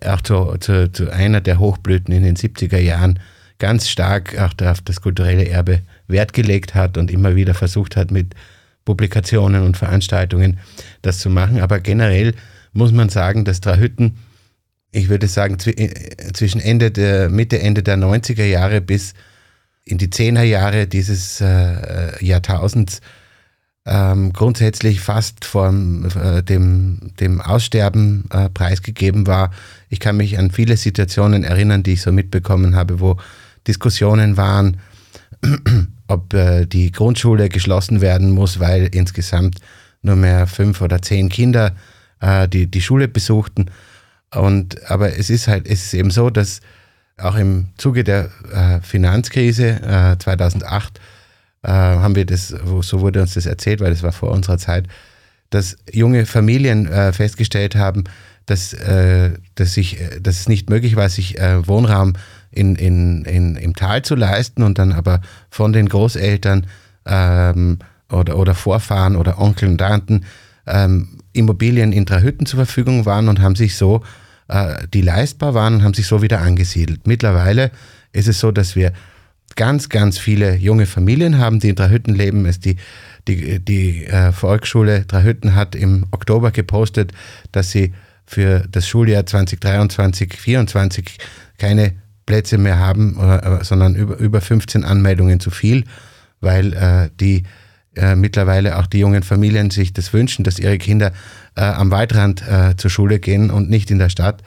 auch 0.04 0.20
zu, 0.22 0.56
zu, 0.58 0.90
zu 0.90 1.10
einer 1.10 1.40
der 1.40 1.58
Hochblüten 1.58 2.14
in 2.14 2.22
den 2.22 2.36
70er 2.36 2.78
Jahren 2.78 3.18
ganz 3.58 3.88
stark 3.88 4.38
auch 4.38 4.52
auf 4.66 4.80
das 4.80 5.00
kulturelle 5.00 5.48
Erbe 5.48 5.82
Wert 6.08 6.32
gelegt 6.32 6.74
hat 6.74 6.96
und 6.98 7.10
immer 7.10 7.36
wieder 7.36 7.54
versucht 7.54 7.96
hat, 7.96 8.10
mit 8.10 8.34
Publikationen 8.84 9.62
und 9.62 9.76
Veranstaltungen 9.76 10.58
das 11.02 11.20
zu 11.20 11.30
machen. 11.30 11.60
Aber 11.60 11.78
generell 11.78 12.34
muss 12.72 12.92
man 12.92 13.08
sagen, 13.08 13.44
dass 13.44 13.60
Drahütten, 13.60 14.18
ich 14.90 15.08
würde 15.08 15.28
sagen, 15.28 15.58
äh, 15.66 16.32
zwischen 16.32 16.60
Ende 16.60 16.90
der, 16.90 17.28
Mitte, 17.28 17.60
Ende 17.60 17.82
der 17.82 17.96
90er 17.98 18.44
Jahre 18.44 18.80
bis 18.80 19.14
in 19.84 19.98
die 19.98 20.08
10er 20.08 20.42
Jahre 20.42 20.86
dieses 20.86 21.40
äh, 21.40 22.24
Jahrtausends 22.24 23.00
ähm, 23.84 24.32
grundsätzlich 24.32 25.00
fast 25.00 25.44
vor 25.44 25.68
äh, 25.70 26.42
dem, 26.42 27.12
dem 27.18 27.40
Aussterben 27.40 28.24
äh, 28.30 28.48
preisgegeben 28.48 29.26
war. 29.26 29.50
Ich 29.88 29.98
kann 29.98 30.16
mich 30.16 30.38
an 30.38 30.50
viele 30.50 30.76
Situationen 30.76 31.42
erinnern, 31.42 31.82
die 31.82 31.94
ich 31.94 32.02
so 32.02 32.12
mitbekommen 32.12 32.76
habe, 32.76 33.00
wo 33.00 33.16
Diskussionen 33.66 34.36
waren, 34.36 34.78
ob 36.06 36.32
äh, 36.32 36.66
die 36.66 36.92
Grundschule 36.92 37.48
geschlossen 37.48 38.00
werden 38.00 38.30
muss, 38.30 38.60
weil 38.60 38.88
insgesamt 38.92 39.58
nur 40.02 40.16
mehr 40.16 40.46
fünf 40.46 40.80
oder 40.80 41.02
zehn 41.02 41.28
Kinder 41.28 41.74
äh, 42.20 42.48
die, 42.48 42.70
die 42.70 42.82
Schule 42.82 43.08
besuchten. 43.08 43.66
Und, 44.32 44.90
aber 44.90 45.16
es 45.16 45.28
ist 45.28 45.48
halt, 45.48 45.66
es 45.66 45.86
ist 45.86 45.94
eben 45.94 46.10
so, 46.10 46.30
dass 46.30 46.60
auch 47.18 47.36
im 47.36 47.68
Zuge 47.76 48.04
der 48.04 48.30
äh, 48.52 48.80
Finanzkrise 48.80 50.16
2008 50.18 50.98
äh, 51.62 51.68
haben 51.68 52.16
wir 52.16 52.26
das, 52.26 52.48
so 52.48 53.00
wurde 53.00 53.22
uns 53.22 53.34
das 53.34 53.46
erzählt, 53.46 53.80
weil 53.80 53.90
das 53.90 54.02
war 54.02 54.12
vor 54.12 54.30
unserer 54.30 54.58
Zeit, 54.58 54.88
dass 55.50 55.76
junge 55.92 56.26
Familien 56.26 56.86
äh, 56.86 57.12
festgestellt 57.12 57.76
haben, 57.76 58.04
dass, 58.46 58.72
äh, 58.72 59.30
dass, 59.54 59.74
sich, 59.74 60.00
äh, 60.00 60.20
dass 60.20 60.40
es 60.40 60.48
nicht 60.48 60.70
möglich 60.70 60.96
war, 60.96 61.08
sich 61.08 61.38
äh, 61.38 61.66
Wohnraum 61.66 62.14
in, 62.50 62.74
in, 62.74 63.24
in, 63.24 63.56
im 63.56 63.76
Tal 63.76 64.02
zu 64.02 64.14
leisten 64.14 64.62
und 64.62 64.78
dann 64.78 64.92
aber 64.92 65.20
von 65.50 65.72
den 65.72 65.88
Großeltern 65.88 66.66
ähm, 67.06 67.78
oder, 68.10 68.36
oder 68.36 68.54
Vorfahren 68.54 69.16
oder 69.16 69.38
Onkel 69.38 69.68
und 69.68 69.78
Tanten 69.78 70.24
ähm, 70.66 71.18
Immobilien 71.32 71.92
in 71.92 72.04
drei 72.04 72.22
Hütten 72.22 72.46
zur 72.46 72.58
Verfügung 72.58 73.06
waren 73.06 73.28
und 73.28 73.40
haben 73.40 73.56
sich 73.56 73.76
so, 73.76 73.98
äh, 73.98 74.21
die 74.92 75.02
leistbar 75.02 75.54
waren 75.54 75.82
haben 75.82 75.94
sich 75.94 76.06
so 76.06 76.22
wieder 76.22 76.40
angesiedelt. 76.40 77.06
Mittlerweile 77.06 77.70
ist 78.12 78.28
es 78.28 78.40
so, 78.40 78.50
dass 78.50 78.76
wir 78.76 78.92
ganz, 79.56 79.88
ganz 79.88 80.18
viele 80.18 80.56
junge 80.56 80.86
Familien 80.86 81.38
haben, 81.38 81.60
die 81.60 81.68
in 81.68 81.76
Drahütten 81.76 82.14
leben. 82.14 82.46
Es 82.46 82.60
die 82.60 82.76
die, 83.28 83.60
die 83.60 84.06
äh, 84.06 84.32
Volksschule 84.32 85.04
Drahütten 85.04 85.54
hat 85.54 85.74
im 85.74 86.06
Oktober 86.10 86.50
gepostet, 86.50 87.12
dass 87.52 87.70
sie 87.70 87.92
für 88.26 88.66
das 88.70 88.86
Schuljahr 88.86 89.26
2023, 89.26 90.30
2024 90.30 91.18
keine 91.58 91.92
Plätze 92.26 92.58
mehr 92.58 92.78
haben, 92.78 93.18
äh, 93.18 93.64
sondern 93.64 93.94
über, 93.94 94.16
über 94.16 94.40
15 94.40 94.84
Anmeldungen 94.84 95.40
zu 95.40 95.50
viel, 95.50 95.84
weil 96.40 96.72
äh, 96.72 97.10
die 97.20 97.44
äh, 97.96 98.16
mittlerweile 98.16 98.78
auch 98.78 98.86
die 98.86 98.98
jungen 98.98 99.22
Familien 99.22 99.70
sich 99.70 99.92
das 99.92 100.12
wünschen, 100.12 100.44
dass 100.44 100.58
ihre 100.58 100.78
Kinder 100.78 101.12
äh, 101.56 101.62
am 101.62 101.90
Waldrand 101.90 102.42
äh, 102.48 102.76
zur 102.76 102.90
Schule 102.90 103.18
gehen 103.18 103.50
und 103.50 103.68
nicht 103.68 103.90
in 103.90 103.98
der 103.98 104.08
Stadt. 104.08 104.42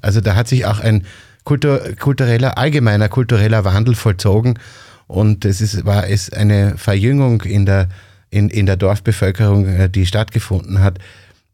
Also 0.00 0.20
da 0.20 0.34
hat 0.34 0.48
sich 0.48 0.66
auch 0.66 0.80
ein 0.80 1.04
kultur, 1.44 1.80
kultureller, 1.98 2.58
allgemeiner 2.58 3.08
kultureller 3.08 3.64
Wandel 3.64 3.94
vollzogen. 3.94 4.58
Und 5.06 5.44
es 5.44 5.60
ist, 5.60 5.84
war 5.84 6.08
es 6.08 6.32
eine 6.32 6.76
Verjüngung 6.76 7.42
in 7.42 7.66
der, 7.66 7.88
in, 8.30 8.48
in 8.48 8.66
der 8.66 8.76
Dorfbevölkerung, 8.76 9.66
äh, 9.66 9.90
die 9.90 10.06
stattgefunden 10.06 10.80
hat, 10.80 10.98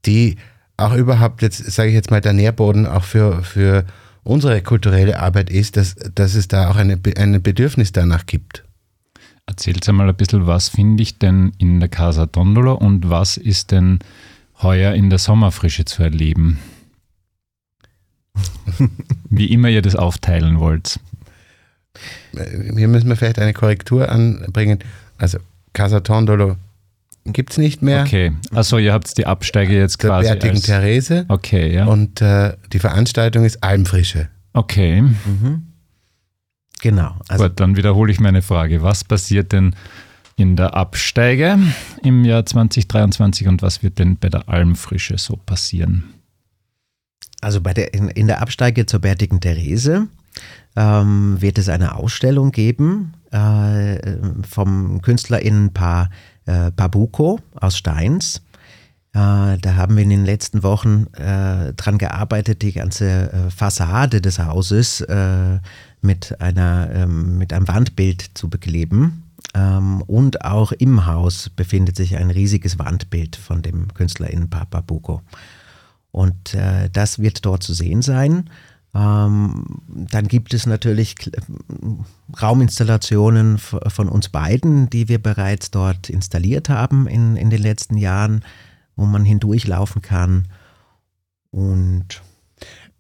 die 0.05 0.37
auch 0.77 0.95
überhaupt 0.95 1.43
jetzt, 1.43 1.65
sage 1.71 1.89
ich 1.89 1.95
jetzt 1.95 2.11
mal, 2.11 2.21
der 2.21 2.35
Nährboden 2.35 2.87
auch 2.87 3.05
für, 3.05 3.43
für 3.43 3.85
unsere 4.25 4.61
kulturelle 4.61 5.21
Arbeit 5.21 5.49
ist, 5.49 5.77
dass, 5.77 5.95
dass 6.15 6.35
es 6.35 6.49
da 6.49 6.69
auch 6.69 6.77
eine, 6.77 6.99
ein 7.17 7.43
Bedürfnis 7.43 7.93
danach 7.93 8.27
gibt. 8.27 8.65
Erzählt 9.47 9.89
einmal 9.89 10.09
ein 10.09 10.17
bisschen, 10.17 10.47
was 10.47 10.69
finde 10.69 11.03
ich 11.03 11.19
denn 11.19 11.53
in 11.59 11.79
der 11.79 11.89
Casa 11.89 12.27
Tondolo 12.27 12.75
und 12.75 13.09
was 13.09 13.37
ist 13.37 13.71
denn 13.71 14.01
heuer 14.61 14.93
in 14.95 15.09
der 15.09 15.21
Sommerfrische 15.21 15.85
zu 15.85 16.03
erleben? 16.03 16.59
Wie 19.31 19.47
immer 19.47 19.69
ihr 19.69 19.83
das 19.83 19.95
aufteilen 19.95 20.59
wollt. 20.59 20.99
Hier 22.35 22.89
müssen 22.89 23.09
wir 23.09 23.17
vielleicht 23.17 23.39
eine 23.39 23.53
Korrektur 23.53 24.11
anbringen. 24.11 24.81
Also 25.17 25.39
Casa 25.73 26.01
Tondolo 26.01 26.57
gibt 27.25 27.53
es 27.53 27.59
nicht 27.59 27.83
mehr. 27.83 28.03
Okay, 28.03 28.33
also 28.53 28.79
ihr 28.79 28.93
habt 28.93 29.17
die 29.17 29.27
Absteige 29.27 29.79
jetzt 29.79 30.01
Zur 30.01 30.11
quasi. 30.11 30.29
Bärtigen 30.29 30.61
Therese. 30.61 31.25
Okay, 31.29 31.73
ja. 31.73 31.87
Und 31.87 32.21
äh, 32.21 32.57
die 32.73 32.79
Veranstaltung 32.79 33.45
ist 33.45 33.63
Almfrische. 33.63 34.29
Okay. 34.53 35.03
Mhm. 35.03 35.67
Genau. 36.81 37.17
Also 37.29 37.45
Gut, 37.45 37.61
dann 37.61 37.77
wiederhole 37.77 38.13
ich 38.13 38.21
meine 38.21 38.43
Frage. 38.43 38.83
Was 38.83 39.05
passiert 39.05 39.53
denn 39.53 39.75
in 40.37 40.57
der 40.57 40.75
Absteige 40.75 41.59
im 42.03 42.25
Jahr 42.25 42.45
2023 42.45 43.49
und 43.49 43.63
was 43.63 43.83
wird 43.83 43.99
denn 43.99 44.17
bei 44.19 44.29
der 44.29 44.49
Almfrische 44.49 45.17
so 45.19 45.37
passieren? 45.37 46.05
Also 47.41 47.61
bei 47.61 47.73
der, 47.73 47.95
in, 47.95 48.09
in 48.09 48.27
der 48.27 48.43
Absteige 48.43 48.87
zur 48.87 49.01
Bärtigen 49.01 49.41
Therese 49.41 50.09
ähm, 50.75 51.41
wird 51.41 51.59
es 51.59 51.69
eine 51.69 51.95
Ausstellung 51.97 52.53
geben 52.53 53.15
äh, 53.31 54.17
vom 54.49 55.01
KünstlerInnenpaar 55.01 56.11
äh, 56.45 56.71
Pabuco 56.71 57.41
aus 57.55 57.79
Steins. 57.79 58.43
Äh, 59.13 59.59
da 59.59 59.75
haben 59.77 59.97
wir 59.97 60.03
in 60.03 60.11
den 60.11 60.27
letzten 60.27 60.63
Wochen 60.63 61.07
äh, 61.15 61.73
dran 61.75 61.97
gearbeitet, 61.99 62.63
die 62.63 62.73
ganze 62.73 63.33
äh, 63.33 63.51
Fassade 63.51 64.21
des 64.21 64.39
Hauses 64.39 65.01
äh, 65.01 65.59
mit, 66.07 66.41
einer, 66.41 66.89
ähm, 66.93 67.39
mit 67.39 67.53
einem 67.53 67.69
Wandbild 67.69 68.31
zu 68.35 68.49
bekleben. 68.49 69.25
Ähm, 69.55 70.03
und 70.03 70.45
auch 70.45 70.73
im 70.73 71.07
Haus 71.07 71.51
befindet 71.51 71.97
sich 71.97 72.17
ein 72.17 72.31
riesiges 72.31 72.79
Wandbild 72.79 73.37
von 73.37 73.63
dem 73.63 73.93
KünstlerInnenpaar 73.93 74.67
Pabuco. 74.67 75.23
Und 76.11 76.55
äh, 76.55 76.89
das 76.91 77.19
wird 77.19 77.45
dort 77.45 77.63
zu 77.63 77.75
sehen 77.75 78.01
sein. 78.01 78.49
Ähm, 78.95 79.83
dann 79.89 80.29
gibt 80.29 80.55
es 80.55 80.65
natürlich 80.65 81.17
Rauminstallationen 82.41 83.59
von 83.59 84.09
uns 84.09 84.31
beiden, 84.31 84.89
die 84.89 85.09
wir 85.09 85.23
bereits 85.23 85.71
dort 85.71 86.09
installiert 86.09 86.71
haben 86.71 87.07
in, 87.07 87.37
in 87.37 87.51
den 87.51 87.61
letzten 87.61 87.99
Jahren. 87.99 88.43
wo 88.97 89.05
man 89.05 89.25
hindurchlaufen 89.25 90.03
kann. 90.03 90.49
Und 91.51 92.23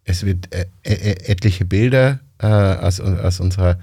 es 0.04 0.24
wird 0.24 0.54
äh, 0.54 0.66
äh, 0.82 1.30
etliche 1.30 1.64
Bilder 1.64 2.20
äh, 2.38 2.46
aus, 2.46 3.00
aus 3.00 3.40
unserer 3.40 3.78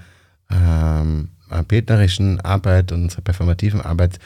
ähm, 0.50 1.28
bildnerischen 1.68 2.40
Arbeit 2.40 2.92
und 2.92 3.04
unserer 3.04 3.22
performativen 3.22 3.80
Arbeit 3.80 4.18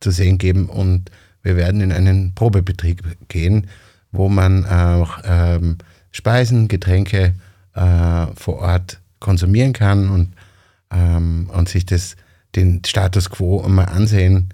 zu 0.00 0.10
sehen 0.10 0.38
geben 0.38 0.68
und 0.68 1.10
wir 1.42 1.56
werden 1.56 1.80
in 1.80 1.92
einen 1.92 2.34
Probebetrieb 2.34 3.02
gehen, 3.28 3.66
wo 4.12 4.28
man 4.28 4.66
auch 4.66 5.20
ähm, 5.24 5.78
Speisen, 6.10 6.68
Getränke 6.68 7.34
äh, 7.74 8.26
vor 8.34 8.58
Ort 8.58 9.00
konsumieren 9.20 9.72
kann 9.72 10.10
und, 10.10 10.34
ähm, 10.90 11.50
und 11.52 11.68
sich 11.68 11.86
das, 11.86 12.16
den 12.56 12.82
Status 12.84 13.30
quo 13.30 13.66
mal 13.68 13.84
ansehen. 13.84 14.52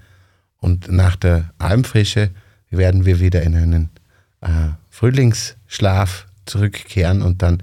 Und 0.59 0.90
nach 0.90 1.16
der 1.16 1.50
Almfrische 1.59 2.30
werden 2.71 3.04
wir 3.06 3.21
wieder 3.21 3.42
in 3.42 3.56
einen 3.56 3.90
äh, 4.40 4.71
Frühlingsschlaf 4.90 6.26
zurückkehren 6.45 7.23
und 7.23 7.42
dann 7.42 7.62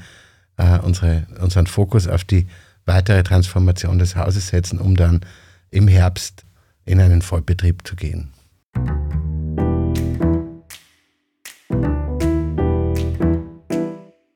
äh, 0.57 0.79
unsere, 0.79 1.27
unseren 1.41 1.67
Fokus 1.67 2.07
auf 2.07 2.23
die 2.23 2.47
weitere 2.85 3.23
Transformation 3.23 3.99
des 3.99 4.15
Hauses 4.15 4.47
setzen, 4.47 4.79
um 4.79 4.95
dann 4.95 5.21
im 5.69 5.87
Herbst 5.87 6.45
in 6.85 6.99
einen 6.99 7.21
Vollbetrieb 7.21 7.87
zu 7.87 7.95
gehen. 7.95 8.33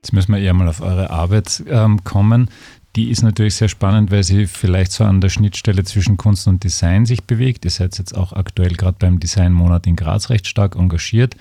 Jetzt 0.01 0.13
müssen 0.13 0.33
wir 0.33 0.39
eher 0.39 0.53
mal 0.53 0.69
auf 0.69 0.81
eure 0.81 1.09
Arbeit 1.09 1.63
ähm, 1.67 2.03
kommen. 2.03 2.49
Die 2.95 3.11
ist 3.11 3.21
natürlich 3.21 3.55
sehr 3.55 3.67
spannend, 3.67 4.09
weil 4.09 4.23
sie 4.23 4.47
vielleicht 4.47 4.91
so 4.91 5.03
an 5.03 5.21
der 5.21 5.29
Schnittstelle 5.29 5.83
zwischen 5.83 6.17
Kunst 6.17 6.47
und 6.47 6.63
Design 6.63 7.05
sich 7.05 7.25
bewegt. 7.25 7.65
Ihr 7.65 7.71
seid 7.71 7.97
jetzt 7.97 8.17
auch 8.17 8.33
aktuell 8.33 8.73
gerade 8.73 8.97
beim 8.99 9.19
Designmonat 9.19 9.85
in 9.85 9.95
Graz 9.95 10.29
recht 10.29 10.47
stark 10.47 10.75
engagiert. 10.75 11.35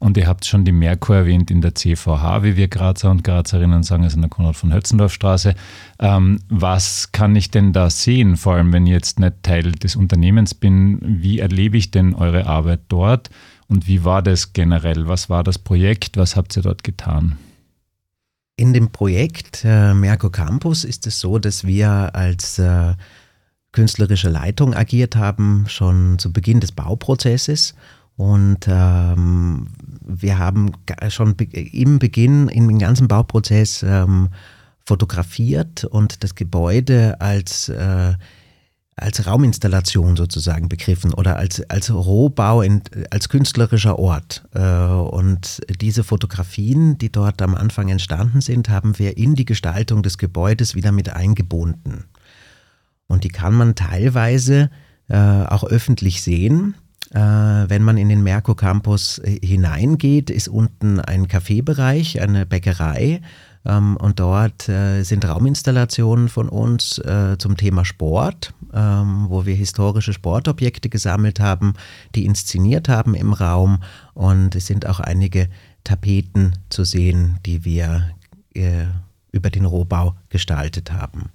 Und 0.00 0.16
ihr 0.16 0.26
habt 0.26 0.46
schon 0.46 0.64
die 0.64 0.72
Merkur 0.72 1.14
erwähnt 1.14 1.50
in 1.50 1.60
der 1.60 1.74
CVH, 1.74 2.42
wie 2.42 2.56
wir 2.56 2.68
Grazer 2.68 3.10
und 3.10 3.22
Grazerinnen 3.22 3.82
sagen, 3.82 4.02
also 4.02 4.16
in 4.16 4.22
der 4.22 4.30
Konrad 4.30 4.56
von 4.56 4.72
Hötzendorf 4.72 5.12
Straße. 5.12 5.54
Ähm, 5.98 6.40
was 6.48 7.12
kann 7.12 7.36
ich 7.36 7.50
denn 7.50 7.74
da 7.74 7.90
sehen, 7.90 8.38
vor 8.38 8.54
allem 8.54 8.72
wenn 8.72 8.86
ich 8.86 8.92
jetzt 8.92 9.20
nicht 9.20 9.42
Teil 9.42 9.72
des 9.72 9.96
Unternehmens 9.96 10.54
bin? 10.54 10.98
Wie 11.02 11.38
erlebe 11.38 11.76
ich 11.76 11.90
denn 11.90 12.14
eure 12.14 12.46
Arbeit 12.46 12.80
dort? 12.88 13.28
Und 13.68 13.88
wie 13.88 14.02
war 14.02 14.22
das 14.22 14.54
generell? 14.54 15.06
Was 15.06 15.28
war 15.28 15.44
das 15.44 15.58
Projekt? 15.58 16.16
Was 16.16 16.34
habt 16.34 16.56
ihr 16.56 16.62
dort 16.62 16.82
getan? 16.82 17.36
In 18.56 18.72
dem 18.72 18.90
Projekt 18.90 19.66
äh, 19.66 19.92
Merco 19.92 20.30
Campus 20.30 20.84
ist 20.84 21.06
es 21.06 21.20
so, 21.20 21.38
dass 21.38 21.64
wir 21.66 22.14
als 22.14 22.58
äh, 22.58 22.94
künstlerische 23.72 24.30
Leitung 24.30 24.74
agiert 24.74 25.14
haben, 25.14 25.66
schon 25.68 26.18
zu 26.18 26.32
Beginn 26.32 26.60
des 26.60 26.72
Bauprozesses. 26.72 27.74
Und 28.20 28.68
ähm, 28.68 29.68
wir 30.02 30.38
haben 30.38 30.72
schon 31.08 31.36
im 31.38 31.98
Beginn, 31.98 32.48
im 32.48 32.78
ganzen 32.78 33.08
Bauprozess 33.08 33.82
ähm, 33.82 34.28
fotografiert 34.84 35.84
und 35.84 36.22
das 36.22 36.34
Gebäude 36.34 37.18
als 37.22 37.70
äh, 37.70 38.12
als 38.94 39.26
Rauminstallation 39.26 40.18
sozusagen 40.18 40.68
begriffen 40.68 41.14
oder 41.14 41.38
als, 41.38 41.62
als 41.70 41.90
Rohbau, 41.90 42.60
in, 42.60 42.82
als 43.08 43.30
künstlerischer 43.30 43.98
Ort. 43.98 44.44
Äh, 44.52 44.60
und 44.60 45.62
diese 45.80 46.04
Fotografien, 46.04 46.98
die 46.98 47.10
dort 47.10 47.40
am 47.40 47.54
Anfang 47.54 47.88
entstanden 47.88 48.42
sind, 48.42 48.68
haben 48.68 48.98
wir 48.98 49.16
in 49.16 49.34
die 49.34 49.46
Gestaltung 49.46 50.02
des 50.02 50.18
Gebäudes 50.18 50.74
wieder 50.74 50.92
mit 50.92 51.08
eingebunden. 51.08 52.04
Und 53.06 53.24
die 53.24 53.30
kann 53.30 53.54
man 53.54 53.76
teilweise 53.76 54.68
äh, 55.08 55.16
auch 55.16 55.64
öffentlich 55.64 56.20
sehen. 56.20 56.74
Äh, 57.12 57.18
wenn 57.18 57.82
man 57.82 57.98
in 57.98 58.08
den 58.08 58.22
Merco 58.22 58.54
Campus 58.54 59.20
hineingeht, 59.24 60.30
ist 60.30 60.48
unten 60.48 61.00
ein 61.00 61.26
Kaffeebereich, 61.26 62.20
eine 62.20 62.46
Bäckerei 62.46 63.20
ähm, 63.64 63.96
und 63.96 64.20
dort 64.20 64.68
äh, 64.68 65.02
sind 65.02 65.24
Rauminstallationen 65.24 66.28
von 66.28 66.48
uns 66.48 66.98
äh, 66.98 67.36
zum 67.38 67.56
Thema 67.56 67.84
Sport, 67.84 68.54
ähm, 68.72 69.26
wo 69.28 69.44
wir 69.44 69.54
historische 69.54 70.12
Sportobjekte 70.12 70.88
gesammelt 70.88 71.40
haben, 71.40 71.74
die 72.14 72.24
inszeniert 72.24 72.88
haben 72.88 73.14
im 73.14 73.32
Raum. 73.32 73.82
Und 74.14 74.54
es 74.54 74.66
sind 74.66 74.86
auch 74.86 75.00
einige 75.00 75.48
Tapeten 75.84 76.54
zu 76.70 76.84
sehen, 76.84 77.38
die 77.44 77.64
wir 77.64 78.10
äh, 78.54 78.86
über 79.32 79.50
den 79.50 79.64
Rohbau 79.64 80.14
gestaltet 80.28 80.92
haben. 80.92 81.30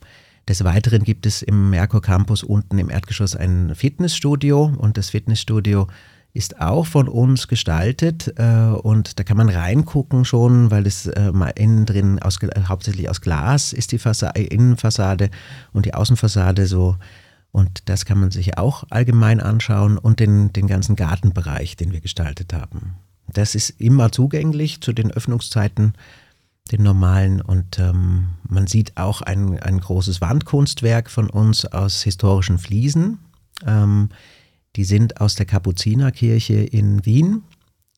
Des 0.47 0.63
Weiteren 0.63 1.03
gibt 1.03 1.25
es 1.25 1.41
im 1.41 1.71
Merkur 1.71 2.01
Campus 2.01 2.43
unten 2.43 2.77
im 2.77 2.89
Erdgeschoss 2.91 3.35
ein 3.35 3.73
Fitnessstudio 3.73 4.73
und 4.77 4.97
das 4.97 5.09
Fitnessstudio 5.09 5.87
ist 6.33 6.61
auch 6.61 6.85
von 6.85 7.07
uns 7.07 7.47
gestaltet 7.47 8.33
äh, 8.37 8.67
und 8.67 9.17
da 9.17 9.23
kann 9.23 9.37
man 9.37 9.49
reingucken 9.49 10.25
schon, 10.25 10.69
weil 10.69 10.85
es 10.85 11.07
äh, 11.07 11.31
innen 11.55 11.85
drin 11.85 12.19
aus, 12.19 12.39
hauptsächlich 12.67 13.09
aus 13.09 13.21
Glas 13.21 13.73
ist 13.73 13.91
die 13.91 13.97
Fassade, 13.97 14.41
Innenfassade 14.41 15.31
und 15.73 15.85
die 15.85 15.93
Außenfassade 15.93 16.67
so 16.67 16.97
und 17.51 17.89
das 17.89 18.05
kann 18.05 18.19
man 18.19 18.31
sich 18.31 18.57
auch 18.57 18.83
allgemein 18.89 19.39
anschauen 19.39 19.97
und 19.97 20.19
den, 20.19 20.51
den 20.51 20.67
ganzen 20.67 20.97
Gartenbereich, 20.97 21.77
den 21.77 21.93
wir 21.93 22.01
gestaltet 22.01 22.53
haben. 22.53 22.95
Das 23.31 23.55
ist 23.55 23.69
immer 23.79 24.11
zugänglich 24.11 24.81
zu 24.81 24.91
den 24.91 25.09
Öffnungszeiten, 25.09 25.93
den 26.71 26.83
normalen 26.83 27.41
und 27.41 27.77
ähm, 27.77 28.29
man 28.47 28.67
sieht 28.67 28.97
auch 28.97 29.21
ein, 29.21 29.59
ein 29.59 29.79
großes 29.79 30.19
Wandkunstwerk 30.21 31.11
von 31.11 31.29
uns 31.29 31.65
aus 31.65 32.01
historischen 32.01 32.57
Fliesen. 32.57 33.19
Ähm, 33.65 34.09
die 34.75 34.83
sind 34.83 35.21
aus 35.21 35.35
der 35.35 35.45
Kapuzinerkirche 35.45 36.55
in 36.55 37.05
Wien, 37.05 37.43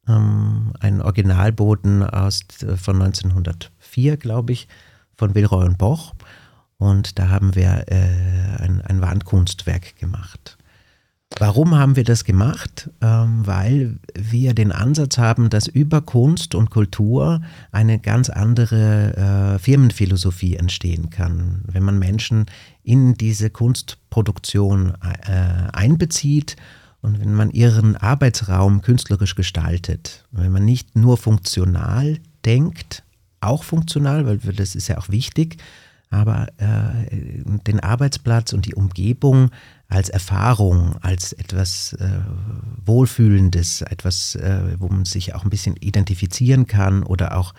ähm, 0.08 0.74
ein 0.80 1.02
Originalboden 1.02 2.04
aus, 2.04 2.42
äh, 2.62 2.76
von 2.76 3.02
1904, 3.02 4.18
glaube 4.18 4.54
ich, 4.54 4.68
von 5.16 5.34
Wilroy 5.34 5.66
und 5.66 5.78
Boch. 5.78 6.14
Und 6.78 7.18
da 7.18 7.30
haben 7.30 7.56
wir 7.56 7.86
äh, 7.88 8.62
ein, 8.62 8.82
ein 8.82 9.02
Wandkunstwerk 9.02 9.96
gemacht. 9.96 10.58
Warum 11.40 11.76
haben 11.76 11.96
wir 11.96 12.04
das 12.04 12.24
gemacht? 12.24 12.90
Ähm, 13.02 13.46
weil 13.46 13.98
wir 14.16 14.54
den 14.54 14.72
Ansatz 14.72 15.18
haben, 15.18 15.50
dass 15.50 15.68
über 15.68 16.02
Kunst 16.02 16.56
und 16.56 16.70
Kultur 16.70 17.42
eine 17.72 18.00
ganz 18.00 18.30
andere 18.30 19.56
äh, 19.56 19.60
Firmenphilosophie 19.60 20.56
entstehen 20.56 21.10
kann. 21.10 21.64
Wenn 21.68 21.84
man 21.84 22.00
Menschen 22.00 22.46
in 22.84 23.16
diese 23.16 23.50
Kunstproduktion 23.50 24.94
äh, 25.02 25.70
einbezieht 25.74 26.56
und 27.02 27.20
wenn 27.20 27.34
man 27.34 27.52
ihren 27.52 27.98
Arbeitsraum 27.98 28.82
künstlerisch 28.82 29.36
gestaltet, 29.36 30.26
wenn 30.32 30.52
man 30.52 30.66
nicht 30.66 30.96
nur 30.96 31.18
funktional 31.18 32.18
denkt, 32.46 33.04
auch 33.42 33.64
funktional, 33.64 34.26
weil 34.26 34.38
das 34.38 34.76
ist 34.76 34.88
ja 34.88 34.98
auch 34.98 35.10
wichtig, 35.10 35.58
aber 36.10 36.48
äh, 36.58 37.44
den 37.68 37.80
Arbeitsplatz 37.82 38.54
und 38.54 38.66
die 38.66 38.76
Umgebung 38.76 39.52
als 39.90 40.10
Erfahrung, 40.10 40.98
als 41.02 41.34
etwas 41.34 41.94
äh, 41.94 42.20
Wohlfühlendes, 42.86 43.82
etwas, 43.84 44.36
äh, 44.36 44.76
wo 44.80 44.88
man 44.90 45.06
sich 45.06 45.34
auch 45.34 45.44
ein 45.44 45.50
bisschen 45.50 45.78
identifizieren 45.78 46.68
kann 46.68 47.04
oder 47.04 47.38
auch, 47.38 47.54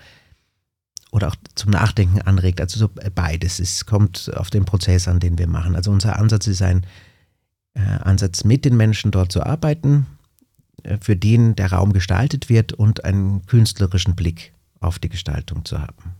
oder 1.11 1.29
auch 1.29 1.37
zum 1.55 1.71
Nachdenken 1.71 2.21
anregt. 2.21 2.61
Also 2.61 2.79
so 2.79 2.91
beides. 3.15 3.61
Es 3.61 3.87
kommt 3.87 4.31
auf 4.37 4.51
den 4.51 4.67
Prozess 4.67 5.09
an, 5.09 5.21
den 5.21 5.39
wir 5.39 5.47
machen. 5.47 5.75
Also 5.75 5.91
unser 5.91 6.19
Ansatz 6.19 6.47
ist 6.47 6.61
ein 6.61 6.85
äh, 7.75 7.81
Ansatz, 7.81 8.45
mit 8.45 8.67
den 8.67 8.77
Menschen 8.77 9.11
dort 9.11 9.33
zu 9.33 9.43
arbeiten, 9.43 10.07
äh, 10.83 10.99
für 11.01 11.17
den 11.17 11.57
der 11.57 11.73
Raum 11.73 11.95
gestaltet 11.95 12.51
wird 12.51 12.75
und 12.75 13.05
einen 13.05 13.47
künstlerischen 13.47 14.17
Blick 14.17 14.53
auf 14.81 14.99
die 14.99 15.09
Gestaltung 15.09 15.65
zu 15.65 15.81
haben. 15.81 16.15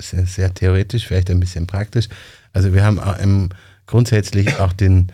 Sehr, 0.00 0.26
sehr 0.26 0.54
theoretisch, 0.54 1.06
vielleicht 1.08 1.28
ein 1.28 1.40
bisschen 1.40 1.66
praktisch. 1.66 2.08
Also 2.52 2.72
wir 2.72 2.84
haben 2.84 3.00
im 3.20 3.48
grundsätzlich 3.88 4.60
auch 4.60 4.72
den, 4.72 5.08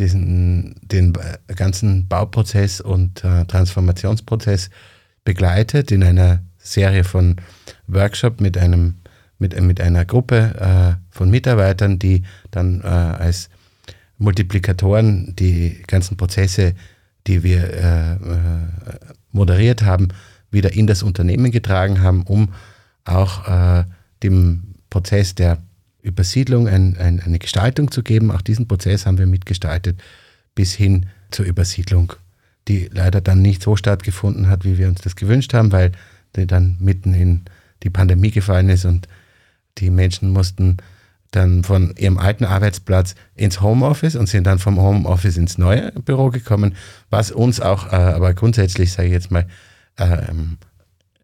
diesen, 0.00 0.74
den 0.82 1.12
ganzen 1.54 2.08
Bauprozess 2.08 2.80
und 2.80 3.22
äh, 3.22 3.44
Transformationsprozess 3.44 4.70
begleitet 5.24 5.92
in 5.92 6.02
einer 6.02 6.42
Serie 6.58 7.04
von 7.04 7.36
Workshops 7.86 8.40
mit 8.40 8.58
mit, 9.38 9.60
mit 9.60 9.80
einer 9.80 10.04
Gruppe 10.04 10.54
äh, 10.58 11.14
von 11.14 11.30
Mitarbeitern, 11.30 11.98
die 11.98 12.22
dann 12.50 12.80
äh, 12.80 12.86
als 12.86 13.50
Multiplikatoren 14.18 15.36
die 15.36 15.82
ganzen 15.86 16.16
Prozesse, 16.16 16.74
die 17.26 17.42
wir 17.42 17.70
äh, 17.70 18.12
äh, 18.14 18.16
moderiert 19.30 19.82
haben, 19.82 20.08
wieder 20.50 20.72
in 20.72 20.86
das 20.86 21.02
Unternehmen 21.02 21.50
getragen 21.50 22.00
haben, 22.00 22.22
um 22.22 22.54
auch 23.04 23.46
äh, 23.46 23.84
dem 24.22 24.74
Prozess 24.88 25.34
der 25.34 25.58
Übersiedlung 26.06 26.68
ein, 26.68 26.96
ein, 26.96 27.20
eine 27.20 27.38
Gestaltung 27.38 27.90
zu 27.90 28.02
geben. 28.02 28.30
Auch 28.30 28.42
diesen 28.42 28.68
Prozess 28.68 29.06
haben 29.06 29.18
wir 29.18 29.26
mitgestaltet 29.26 30.00
bis 30.54 30.72
hin 30.72 31.06
zur 31.30 31.44
Übersiedlung, 31.44 32.12
die 32.68 32.88
leider 32.92 33.20
dann 33.20 33.42
nicht 33.42 33.62
so 33.62 33.76
stattgefunden 33.76 34.48
hat, 34.48 34.64
wie 34.64 34.78
wir 34.78 34.88
uns 34.88 35.00
das 35.02 35.16
gewünscht 35.16 35.52
haben, 35.52 35.72
weil 35.72 35.92
die 36.36 36.46
dann 36.46 36.76
mitten 36.80 37.12
in 37.12 37.44
die 37.82 37.90
Pandemie 37.90 38.30
gefallen 38.30 38.68
ist 38.68 38.84
und 38.84 39.08
die 39.78 39.90
Menschen 39.90 40.30
mussten 40.30 40.78
dann 41.30 41.64
von 41.64 41.94
ihrem 41.96 42.18
alten 42.18 42.44
Arbeitsplatz 42.44 43.14
ins 43.34 43.60
Homeoffice 43.60 44.16
und 44.16 44.28
sind 44.28 44.46
dann 44.46 44.58
vom 44.58 44.80
Homeoffice 44.80 45.36
ins 45.36 45.58
neue 45.58 45.92
Büro 45.92 46.30
gekommen, 46.30 46.74
was 47.10 47.30
uns 47.30 47.60
auch, 47.60 47.92
äh, 47.92 47.96
aber 47.96 48.32
grundsätzlich, 48.32 48.92
sage 48.92 49.08
ich 49.08 49.14
jetzt 49.14 49.30
mal, 49.30 49.46
ähm, 49.98 50.56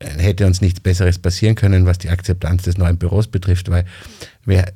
hätte 0.02 0.46
uns 0.46 0.60
nichts 0.60 0.80
Besseres 0.80 1.18
passieren 1.18 1.54
können, 1.54 1.86
was 1.86 1.98
die 1.98 2.10
Akzeptanz 2.10 2.62
des 2.62 2.78
neuen 2.78 2.98
Büros 2.98 3.26
betrifft, 3.26 3.70
weil 3.70 3.84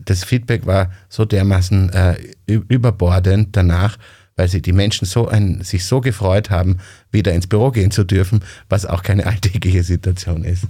das 0.05 0.25
Feedback 0.25 0.67
war 0.67 0.91
so 1.09 1.25
dermaßen 1.25 1.91
äh, 1.91 2.17
überbordend 2.47 3.57
danach, 3.57 3.99
weil 4.37 4.49
sie 4.49 4.61
die 4.61 4.73
Menschen 4.73 5.07
so 5.07 5.27
ein, 5.29 5.63
sich 5.63 5.87
so 5.87 6.01
gefreut 6.01 6.51
haben, 6.51 6.77
wieder 7.11 7.33
ins 7.33 7.47
Büro 7.47 7.71
gehen 7.71 7.91
zu 7.91 8.05
dürfen, 8.05 8.41
was 8.69 8.85
auch 8.85 9.03
keine 9.03 9.27
alltägliche 9.27 9.83
Situation 9.83 10.45
ist. 10.45 10.65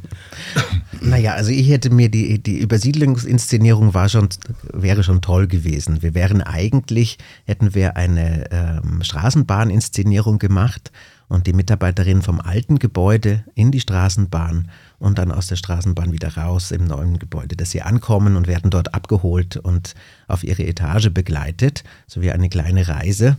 Naja, 1.01 1.35
also 1.35 1.51
ich 1.51 1.69
hätte 1.69 1.91
mir 1.91 2.09
die, 2.09 2.43
die 2.43 2.59
Übersiedlungsinszenierung 2.59 3.93
war 3.93 4.09
schon, 4.09 4.29
wäre 4.73 5.03
schon 5.03 5.21
toll 5.21 5.49
gewesen. 5.49 6.03
Wir 6.03 6.15
wären 6.15 6.43
eigentlich, 6.43 7.19
hätten 7.45 7.75
wir 7.75 7.97
eine 7.97 8.51
ähm, 8.51 9.03
Straßenbahninszenierung 9.03 10.39
gemacht 10.39 10.93
und 11.29 11.47
die 11.47 11.53
Mitarbeiterin 11.53 12.23
vom 12.23 12.41
alten 12.41 12.79
Gebäude 12.79 13.45
in 13.55 13.71
die 13.71 13.81
Straßenbahn 13.81 14.71
und 14.99 15.19
dann 15.19 15.33
aus 15.33 15.49
der 15.49 15.57
Straßenbahn 15.57 16.13
wieder 16.13 16.37
raus 16.37 16.71
im 16.71 16.85
neuen 16.85 17.19
Gebäude, 17.19 17.57
dass 17.57 17.71
sie 17.71 17.83
ankommen 17.83 18.37
und 18.37 18.47
werden 18.47 18.71
dort 18.71 18.95
abgeholt 18.95 19.57
und 19.57 19.95
auf 20.29 20.45
ihre 20.45 20.65
Etage 20.65 21.11
begleitet, 21.11 21.85
so 22.07 22.23
wie 22.23 22.31
eine 22.31 22.49
kleine 22.49 22.87
Reise. 22.87 23.37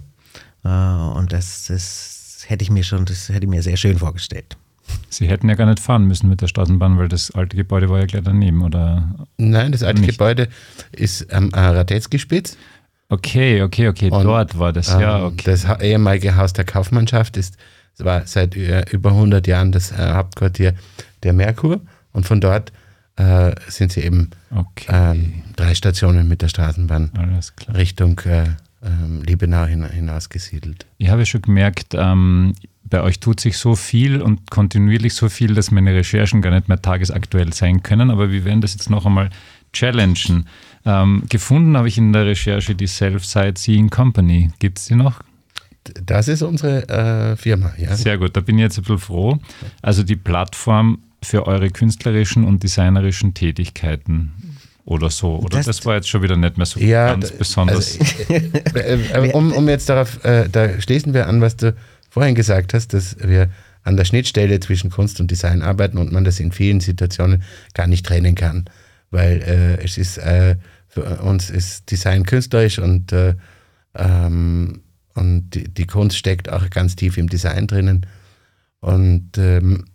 Äh, 0.64 0.70
und 0.70 1.32
das, 1.32 1.66
das 1.68 2.46
hätte 2.48 2.64
ich 2.64 2.70
mir 2.70 2.84
schon, 2.84 3.06
das 3.06 3.30
hätte 3.30 3.46
ich 3.46 3.50
mir 3.50 3.64
sehr 3.64 3.78
schön 3.78 3.98
vorgestellt. 3.98 4.58
Sie 5.10 5.28
hätten 5.28 5.50
ja 5.50 5.56
gar 5.56 5.66
nicht 5.66 5.80
fahren 5.80 6.06
müssen 6.06 6.30
mit 6.30 6.42
der 6.42 6.48
Straßenbahn, 6.48 6.98
weil 6.98 7.10
das 7.10 7.32
alte 7.32 7.58
Gebäude 7.58 7.90
war 7.90 8.00
ja 8.00 8.06
gleich 8.06 8.24
daneben, 8.24 8.62
oder? 8.62 9.16
Nein, 9.38 9.72
das 9.72 9.84
alte 9.84 10.02
nicht? 10.02 10.12
Gebäude 10.12 10.48
ist 10.92 11.32
am 11.34 11.50
Radetzky-Spitz. 11.50 12.58
Okay, 13.10 13.62
okay, 13.64 13.88
okay, 13.88 14.10
und, 14.10 14.24
dort 14.24 14.60
war 14.60 14.74
das, 14.74 14.90
ja, 14.90 15.20
ähm, 15.20 15.26
okay. 15.26 15.44
Das 15.46 15.66
ehemalige 15.82 16.36
Haus 16.36 16.52
der 16.52 16.66
Kaufmannschaft 16.66 17.38
ist, 17.38 17.58
war 18.04 18.26
seit 18.26 18.56
über 18.56 19.10
100 19.12 19.46
Jahren 19.48 19.72
das 19.72 19.92
äh, 19.92 20.14
Hauptquartier 20.14 20.74
der 21.24 21.34
Merkur 21.34 21.82
und 22.14 22.26
von 22.26 22.42
dort 22.42 22.72
äh, 23.16 23.56
sind 23.68 23.92
sie 23.92 24.02
eben 24.02 24.30
okay. 24.52 25.16
äh, 25.16 25.16
drei 25.56 25.74
Stationen 25.74 26.28
mit 26.28 26.42
der 26.42 26.50
Straßenbahn 26.50 27.12
Richtung 27.74 28.20
äh, 28.26 28.46
ähm, 28.84 29.24
Liebenau 29.24 29.66
hinaus 29.66 30.30
gesiedelt. 30.30 30.86
Ich 30.98 31.10
habe 31.10 31.26
schon 31.26 31.42
gemerkt, 31.42 31.96
ähm, 31.96 32.54
bei 32.84 33.02
euch 33.02 33.20
tut 33.20 33.40
sich 33.40 33.58
so 33.58 33.76
viel 33.76 34.22
und 34.22 34.50
kontinuierlich 34.50 35.14
so 35.14 35.30
viel, 35.30 35.54
dass 35.56 35.72
meine 35.72 35.94
Recherchen 35.94 36.42
gar 36.42 36.52
nicht 36.52 36.68
mehr 36.68 36.82
tagesaktuell 36.82 37.52
sein 37.54 37.84
können, 37.84 38.12
aber 38.12 38.32
wir 38.32 38.46
werden 38.46 38.62
das 38.62 38.74
jetzt 38.74 38.90
noch 38.90 39.06
einmal 39.06 39.30
challengen. 39.74 40.48
Ähm, 40.86 41.24
gefunden 41.28 41.76
habe 41.76 41.88
ich 41.88 41.98
in 41.98 42.14
der 42.14 42.26
Recherche 42.26 42.76
die 42.76 42.88
Self-Sightseeing 42.88 43.90
Company. 43.90 44.52
Gibt 44.60 44.78
es 44.78 44.86
die 44.86 44.96
noch? 44.96 45.22
Das 46.06 46.28
ist 46.28 46.42
unsere 46.42 46.88
äh, 46.90 47.36
Firma, 47.36 47.74
ja. 47.78 47.96
Sehr 47.96 48.18
gut, 48.18 48.36
da 48.36 48.42
bin 48.42 48.58
ich 48.58 48.64
jetzt 48.64 48.78
ein 48.78 48.84
bisschen 48.84 49.00
froh. 49.00 49.40
Also 49.82 50.04
die 50.04 50.16
Plattform 50.16 51.00
für 51.24 51.48
eure 51.48 51.70
künstlerischen 51.70 52.44
und 52.44 52.64
designerischen 52.64 53.34
Tätigkeiten 53.34 54.32
oder 54.86 55.10
so. 55.10 55.38
Oder 55.40 55.58
das, 55.58 55.66
das, 55.66 55.86
war 55.86 55.96
jetzt 55.96 56.08
schon 56.08 56.22
wieder 56.22 56.38
nicht 56.38 56.58
mehr 56.58 56.66
so 56.66 56.80
ja, 56.80 57.08
ganz 57.08 57.32
besonders. 57.32 58.00
Also, 58.00 58.34
äh, 58.34 59.28
äh, 59.28 59.34
um, 59.34 59.52
um, 59.52 59.68
jetzt 59.68 59.90
darauf, 59.90 60.24
äh, 60.24 60.48
da 60.50 60.80
schließen 60.80 61.14
wir 61.14 61.28
an, 61.28 61.42
was 61.42 61.58
du 61.58 61.76
vorhin 62.10 62.36
gesagt 62.36 62.74
hast, 62.74 62.94
dass 62.94 63.18
wir 63.20 63.50
an 63.84 63.98
der 63.98 64.06
Schnittstelle 64.06 64.60
zwischen 64.60 64.90
Kunst 64.90 65.20
und 65.20 65.30
Design 65.30 65.62
arbeiten 65.62 65.98
und 65.98 66.12
man 66.12 66.24
das 66.24 66.40
in 66.40 66.52
vielen 66.52 66.80
Situationen 66.80 67.44
gar 67.74 67.88
nicht 67.88 68.06
trennen 68.06 68.36
kann. 68.36 68.66
Weil 69.12 69.42
äh, 69.42 69.84
es 69.84 69.98
ist, 69.98 70.18
äh, 70.18 70.56
für 70.88 71.04
uns 71.22 71.50
ist 71.50 71.92
Design 71.92 72.24
künstlerisch 72.24 72.80
und, 72.80 73.12
äh, 73.12 73.36
ähm, 73.96 74.82
und 75.18 75.50
die, 75.52 75.66
die, 75.66 75.88
Kunst 75.88 76.18
steckt 76.18 76.50
auch 76.50 76.70
ganz 76.70 76.96
tief 76.96 77.18
im 77.18 77.28
Design 77.28 77.68
drinnen. 77.68 78.06
Und 78.80 79.38
ähm, 79.38 79.86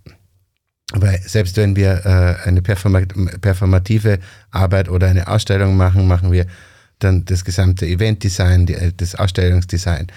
weil 0.93 1.21
selbst 1.23 1.57
wenn 1.57 1.77
wir 1.77 2.05
äh, 2.05 2.49
eine 2.49 2.61
performative 2.61 4.19
Arbeit 4.51 4.89
oder 4.89 5.09
eine 5.09 5.29
Ausstellung 5.29 5.77
machen, 5.77 6.07
machen 6.07 6.33
wir 6.33 6.47
dann 6.99 7.25
das 7.25 7.45
gesamte 7.45 7.87
Eventdesign, 7.87 8.67
die, 8.67 8.75
äh, 8.75 8.93
das 8.97 9.15
Ausstellungsdesign, 9.15 10.09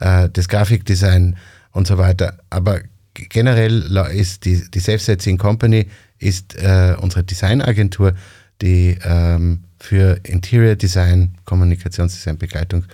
äh, 0.00 0.28
das 0.32 0.48
Grafikdesign 0.48 1.36
und 1.72 1.86
so 1.86 1.98
weiter. 1.98 2.38
Aber 2.50 2.80
generell 3.14 3.96
ist 4.12 4.44
die, 4.44 4.68
die 4.70 4.80
Self-Setting 4.80 5.38
Company 5.38 5.86
ist 6.18 6.56
äh, 6.56 6.96
unsere 6.98 7.22
Designagentur, 7.22 8.14
die 8.60 8.98
ähm, 9.04 9.64
für 9.78 10.18
Interior 10.24 10.74
Design, 10.74 11.34
Kommunikationsdesign, 11.44 12.38
Begleitung 12.38 12.84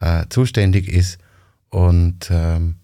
äh, 0.00 0.24
zuständig 0.28 0.88
ist 0.88 1.18
und 1.70 2.30
ähm, 2.30 2.76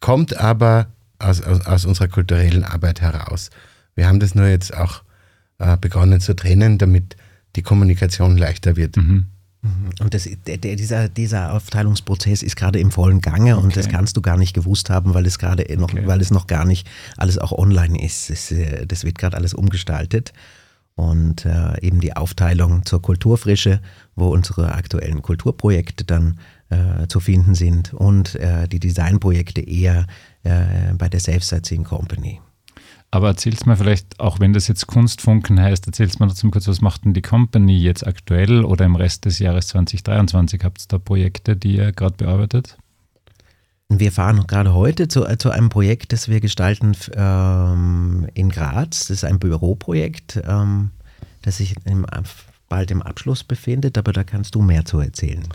kommt 0.00 0.36
aber 0.36 0.88
aus, 1.18 1.42
aus, 1.42 1.66
aus 1.66 1.84
unserer 1.84 2.08
kulturellen 2.08 2.64
Arbeit 2.64 3.00
heraus. 3.00 3.50
Wir 3.94 4.06
haben 4.06 4.20
das 4.20 4.34
nur 4.34 4.46
jetzt 4.46 4.76
auch 4.76 5.02
äh, 5.58 5.76
begonnen 5.76 6.20
zu 6.20 6.34
trennen, 6.34 6.78
damit 6.78 7.16
die 7.56 7.62
Kommunikation 7.62 8.36
leichter 8.36 8.76
wird. 8.76 8.96
Mhm. 8.96 9.26
mhm. 9.62 9.90
Und 10.00 10.14
das, 10.14 10.28
der, 10.46 10.58
dieser, 10.58 11.08
dieser 11.08 11.54
Aufteilungsprozess 11.54 12.42
ist 12.42 12.56
gerade 12.56 12.78
im 12.78 12.90
vollen 12.90 13.20
Gange 13.20 13.56
okay. 13.56 13.64
und 13.64 13.76
das 13.76 13.88
kannst 13.88 14.16
du 14.16 14.22
gar 14.22 14.36
nicht 14.36 14.54
gewusst 14.54 14.90
haben, 14.90 15.14
weil 15.14 15.26
es 15.26 15.38
gerade 15.38 15.64
noch, 15.76 15.92
okay. 15.92 16.06
weil 16.06 16.20
es 16.20 16.30
noch 16.30 16.46
gar 16.46 16.64
nicht 16.64 16.86
alles 17.16 17.38
auch 17.38 17.52
online 17.52 18.02
ist. 18.04 18.30
Das, 18.30 18.50
äh, 18.50 18.86
das 18.86 19.04
wird 19.04 19.18
gerade 19.18 19.36
alles 19.36 19.54
umgestaltet. 19.54 20.32
Und 20.94 21.44
äh, 21.44 21.78
eben 21.82 22.00
die 22.00 22.16
Aufteilung 22.16 22.86
zur 22.86 23.02
Kulturfrische, 23.02 23.80
wo 24.16 24.28
unsere 24.28 24.72
aktuellen 24.72 25.22
Kulturprojekte 25.22 26.04
dann 26.04 26.38
äh, 26.70 27.06
zu 27.06 27.20
finden 27.20 27.54
sind 27.54 27.94
und 27.94 28.34
äh, 28.36 28.66
die 28.66 28.80
Designprojekte 28.80 29.60
eher 29.60 30.06
äh, 30.42 30.94
bei 30.98 31.08
der 31.08 31.20
Self-Sightseeing 31.20 31.84
Company. 31.84 32.40
Aber 33.10 33.28
erzählst 33.28 33.66
mal 33.66 33.76
vielleicht, 33.76 34.18
auch 34.18 34.40
wenn 34.40 34.52
das 34.52 34.66
jetzt 34.66 34.88
Kunstfunken 34.88 35.60
heißt, 35.60 35.86
erzählst 35.86 36.18
mal 36.18 36.26
dazu 36.26 36.50
kurz, 36.50 36.66
was 36.66 36.80
macht 36.80 37.04
denn 37.04 37.14
die 37.14 37.22
Company 37.22 37.78
jetzt 37.78 38.06
aktuell 38.06 38.64
oder 38.64 38.84
im 38.84 38.96
Rest 38.96 39.24
des 39.26 39.38
Jahres 39.38 39.68
2023? 39.68 40.64
Habt 40.64 40.80
ihr 40.80 40.86
da 40.88 40.98
Projekte, 40.98 41.56
die 41.56 41.76
ihr 41.76 41.92
gerade 41.92 42.16
bearbeitet? 42.16 42.76
Wir 43.88 44.10
fahren 44.10 44.44
gerade 44.48 44.74
heute 44.74 45.06
zu, 45.06 45.24
zu 45.38 45.50
einem 45.50 45.68
Projekt, 45.68 46.12
das 46.12 46.28
wir 46.28 46.40
gestalten 46.40 46.96
ähm, 47.14 48.26
in 48.34 48.48
Graz. 48.48 49.06
Das 49.06 49.10
ist 49.10 49.24
ein 49.24 49.38
Büroprojekt, 49.38 50.42
ähm, 50.44 50.90
das 51.42 51.58
sich 51.58 51.76
im, 51.84 52.04
bald 52.68 52.90
im 52.90 53.02
Abschluss 53.02 53.44
befindet, 53.44 53.98
aber 53.98 54.12
da 54.12 54.24
kannst 54.24 54.54
du 54.54 54.62
mehr 54.62 54.84
zu 54.84 54.98
erzählen. 54.98 55.46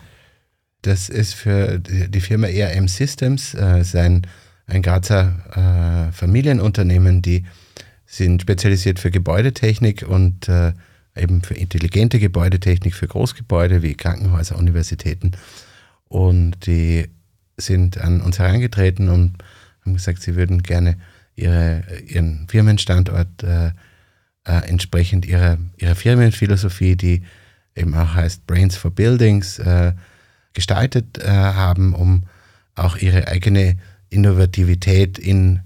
Das 0.82 1.10
ist 1.10 1.36
für 1.36 1.80
die 1.80 2.22
Firma 2.22 2.48
ERM 2.48 2.88
Systems, 2.88 3.54
äh, 3.54 3.84
sein 3.84 4.26
ein 4.68 4.82
Grazer 4.82 6.10
äh, 6.10 6.12
Familienunternehmen, 6.12 7.22
die 7.22 7.46
sind 8.06 8.42
spezialisiert 8.42 9.00
für 9.00 9.12
Gebäudetechnik 9.12 10.06
und 10.08 10.48
äh, 10.50 10.74
eben 11.16 11.42
für 11.42 11.54
intelligente 11.54 12.20
Gebäudetechnik 12.20 12.96
für 12.96 13.08
Großgebäude 13.08 13.82
wie 13.82 13.96
Krankenhäuser, 13.96 14.58
Universitäten. 14.58 15.32
Und 16.08 16.66
die 16.66 17.10
sind 17.58 17.98
an 17.98 18.22
uns 18.22 18.40
herangetreten 18.40 19.10
und 19.10 19.38
haben 19.86 19.94
gesagt, 19.94 20.22
sie 20.22 20.36
würden 20.36 20.64
gerne 20.64 20.98
ihre, 21.36 21.84
ihren 22.06 22.48
Firmenstandort 22.48 23.44
äh, 23.44 23.72
äh, 24.46 24.68
entsprechend 24.68 25.26
ihrer, 25.26 25.58
ihrer 25.78 25.96
Firmenphilosophie, 25.96 26.96
die 26.96 27.24
eben 27.76 27.94
auch 27.96 28.16
heißt 28.16 28.48
Brains 28.48 28.76
for 28.76 28.92
Buildings, 28.92 29.60
äh, 29.60 29.94
gestaltet 30.54 31.20
äh, 31.20 31.30
haben, 31.30 31.94
um 31.94 32.24
auch 32.76 32.98
ihre 32.98 33.28
eigene 33.28 33.78
Innovativität 34.10 35.18
in, 35.18 35.62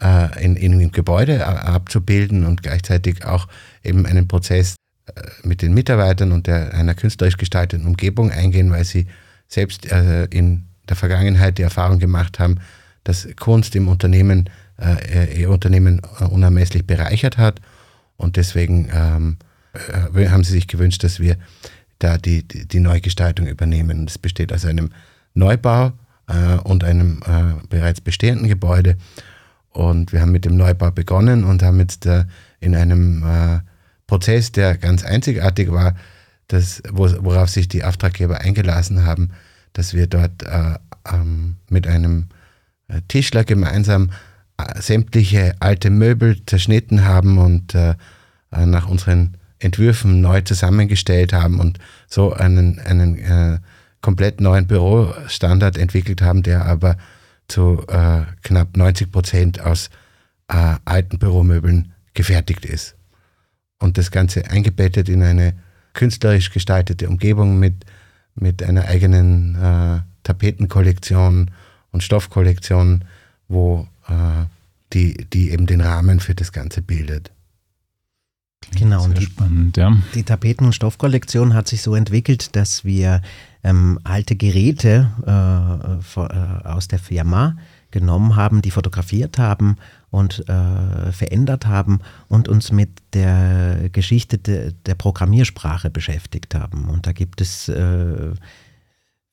äh, 0.00 0.44
in, 0.44 0.56
in, 0.56 0.80
im 0.80 0.92
Gebäude 0.92 1.46
abzubilden 1.46 2.44
und 2.44 2.62
gleichzeitig 2.62 3.24
auch 3.24 3.48
eben 3.82 4.06
einen 4.06 4.28
Prozess 4.28 4.76
äh, 5.06 5.12
mit 5.42 5.62
den 5.62 5.72
Mitarbeitern 5.72 6.32
und 6.32 6.46
der, 6.46 6.74
einer 6.74 6.94
künstlerisch 6.94 7.36
gestalteten 7.36 7.86
Umgebung 7.86 8.30
eingehen, 8.30 8.70
weil 8.70 8.84
sie 8.84 9.06
selbst 9.48 9.90
äh, 9.90 10.24
in 10.26 10.66
der 10.88 10.96
Vergangenheit 10.96 11.58
die 11.58 11.62
Erfahrung 11.62 11.98
gemacht 11.98 12.38
haben, 12.38 12.60
dass 13.04 13.28
Kunst 13.36 13.74
im 13.76 13.88
Unternehmen 13.88 14.50
äh, 14.78 15.40
ihr 15.40 15.50
Unternehmen 15.50 16.02
äh, 16.20 16.24
unermesslich 16.24 16.86
bereichert 16.86 17.38
hat 17.38 17.60
und 18.16 18.36
deswegen 18.36 18.88
ähm, 18.92 19.36
äh, 20.14 20.28
haben 20.28 20.44
sie 20.44 20.52
sich 20.52 20.68
gewünscht, 20.68 21.04
dass 21.04 21.20
wir 21.20 21.36
da 21.98 22.18
die, 22.18 22.46
die, 22.46 22.66
die 22.66 22.80
Neugestaltung 22.80 23.46
übernehmen. 23.46 24.06
Das 24.06 24.18
besteht 24.18 24.52
aus 24.52 24.64
einem 24.64 24.90
Neubau 25.34 25.92
äh, 26.28 26.56
und 26.64 26.84
einem 26.84 27.20
äh, 27.26 27.66
bereits 27.68 28.00
bestehenden 28.00 28.48
Gebäude. 28.48 28.96
Und 29.70 30.12
wir 30.12 30.20
haben 30.20 30.32
mit 30.32 30.44
dem 30.44 30.56
Neubau 30.56 30.90
begonnen 30.90 31.44
und 31.44 31.62
haben 31.62 31.78
jetzt 31.78 32.06
äh, 32.06 32.24
in 32.60 32.74
einem 32.74 33.22
äh, 33.22 33.60
Prozess, 34.06 34.52
der 34.52 34.76
ganz 34.76 35.04
einzigartig 35.04 35.70
war, 35.70 35.94
das, 36.48 36.82
wo, 36.90 37.08
worauf 37.24 37.50
sich 37.50 37.68
die 37.68 37.84
Auftraggeber 37.84 38.40
eingelassen 38.40 39.04
haben, 39.04 39.30
dass 39.72 39.94
wir 39.94 40.06
dort 40.06 40.42
äh, 40.44 40.78
ähm, 41.12 41.56
mit 41.68 41.86
einem 41.86 42.28
Tischler 43.08 43.42
gemeinsam 43.42 44.10
sämtliche 44.78 45.54
alte 45.60 45.90
Möbel 45.90 46.44
zerschnitten 46.46 47.04
haben 47.04 47.38
und 47.38 47.74
nach 48.50 48.88
unseren 48.88 49.36
Entwürfen 49.58 50.20
neu 50.20 50.42
zusammengestellt 50.42 51.32
haben 51.32 51.60
und 51.60 51.78
so 52.08 52.32
einen, 52.32 52.78
einen 52.80 53.18
äh, 53.18 53.58
komplett 54.00 54.40
neuen 54.40 54.66
Bürostandard 54.66 55.78
entwickelt 55.78 56.22
haben, 56.22 56.42
der 56.42 56.66
aber 56.66 56.96
zu 57.48 57.84
äh, 57.88 58.22
knapp 58.42 58.76
90 58.76 59.10
Prozent 59.10 59.60
aus 59.60 59.88
äh, 60.48 60.74
alten 60.84 61.18
Büromöbeln 61.18 61.92
gefertigt 62.14 62.64
ist. 62.64 62.96
Und 63.78 63.98
das 63.98 64.10
Ganze 64.10 64.48
eingebettet 64.50 65.08
in 65.08 65.22
eine 65.22 65.54
künstlerisch 65.92 66.50
gestaltete 66.50 67.08
Umgebung 67.08 67.58
mit, 67.58 67.84
mit 68.34 68.62
einer 68.62 68.86
eigenen 68.86 69.54
äh, 69.56 70.00
Tapetenkollektion 70.22 71.50
und 71.92 72.02
Stoffkollektion, 72.02 73.04
wo 73.48 73.82
äh, 73.82 73.95
die, 74.92 75.26
die 75.32 75.50
eben 75.50 75.66
den 75.66 75.80
Rahmen 75.80 76.20
für 76.20 76.34
das 76.34 76.52
Ganze 76.52 76.82
bildet. 76.82 77.32
Genau, 78.74 79.04
und 79.04 79.18
die, 79.18 79.26
spannend, 79.26 79.76
ja. 79.76 79.96
die 80.14 80.24
Tapeten- 80.24 80.66
und 80.66 80.74
Stoffkollektion 80.74 81.54
hat 81.54 81.68
sich 81.68 81.82
so 81.82 81.94
entwickelt, 81.94 82.56
dass 82.56 82.84
wir 82.84 83.22
ähm, 83.62 84.00
alte 84.04 84.36
Geräte 84.36 85.10
äh, 85.22 86.02
vor, 86.02 86.30
äh, 86.30 86.66
aus 86.66 86.88
der 86.88 86.98
Firma 86.98 87.56
genommen 87.90 88.36
haben, 88.36 88.62
die 88.62 88.70
fotografiert 88.70 89.38
haben 89.38 89.76
und 90.10 90.48
äh, 90.48 91.12
verändert 91.12 91.66
haben 91.66 92.00
und 92.28 92.48
uns 92.48 92.72
mit 92.72 92.90
der 93.12 93.88
Geschichte 93.90 94.38
de, 94.38 94.72
der 94.84 94.94
Programmiersprache 94.94 95.88
beschäftigt 95.90 96.54
haben. 96.54 96.88
Und 96.88 97.06
da 97.06 97.12
gibt 97.12 97.40
es 97.40 97.68
äh, 97.68 98.32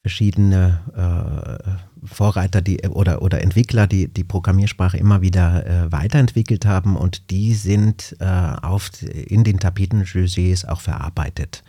verschiedene 0.02 0.80
äh, 0.96 1.92
Vorreiter 2.06 2.62
die, 2.62 2.82
oder, 2.88 3.22
oder 3.22 3.42
Entwickler, 3.42 3.88
die 3.88 4.08
die 4.08 4.24
Programmiersprache 4.24 4.98
immer 4.98 5.22
wieder 5.22 5.66
äh, 5.66 5.92
weiterentwickelt 5.92 6.66
haben 6.66 6.96
und 6.96 7.30
die 7.32 7.54
sind 7.54 8.16
äh, 8.20 8.26
auf, 8.26 8.89
in 9.04 9.44
den 9.44 9.60
Tapeten-Josés 9.60 10.68
auch 10.68 10.82
verarbeitet. 10.82 11.63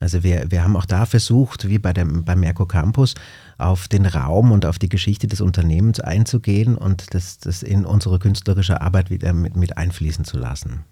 Also 0.00 0.22
wir, 0.22 0.50
wir 0.50 0.64
haben 0.64 0.76
auch 0.76 0.86
da 0.86 1.04
versucht, 1.04 1.68
wie 1.68 1.78
bei 1.78 1.92
dem, 1.92 2.24
beim 2.24 2.40
Merco 2.40 2.64
Campus, 2.64 3.14
auf 3.58 3.86
den 3.86 4.06
Raum 4.06 4.50
und 4.50 4.64
auf 4.64 4.78
die 4.78 4.88
Geschichte 4.88 5.26
des 5.26 5.42
Unternehmens 5.42 6.00
einzugehen 6.00 6.76
und 6.76 7.14
das, 7.14 7.38
das 7.38 7.62
in 7.62 7.84
unsere 7.84 8.18
künstlerische 8.18 8.80
Arbeit 8.80 9.10
wieder 9.10 9.34
mit, 9.34 9.56
mit 9.56 9.76
einfließen 9.76 10.24
zu 10.24 10.38
lassen. 10.38 10.84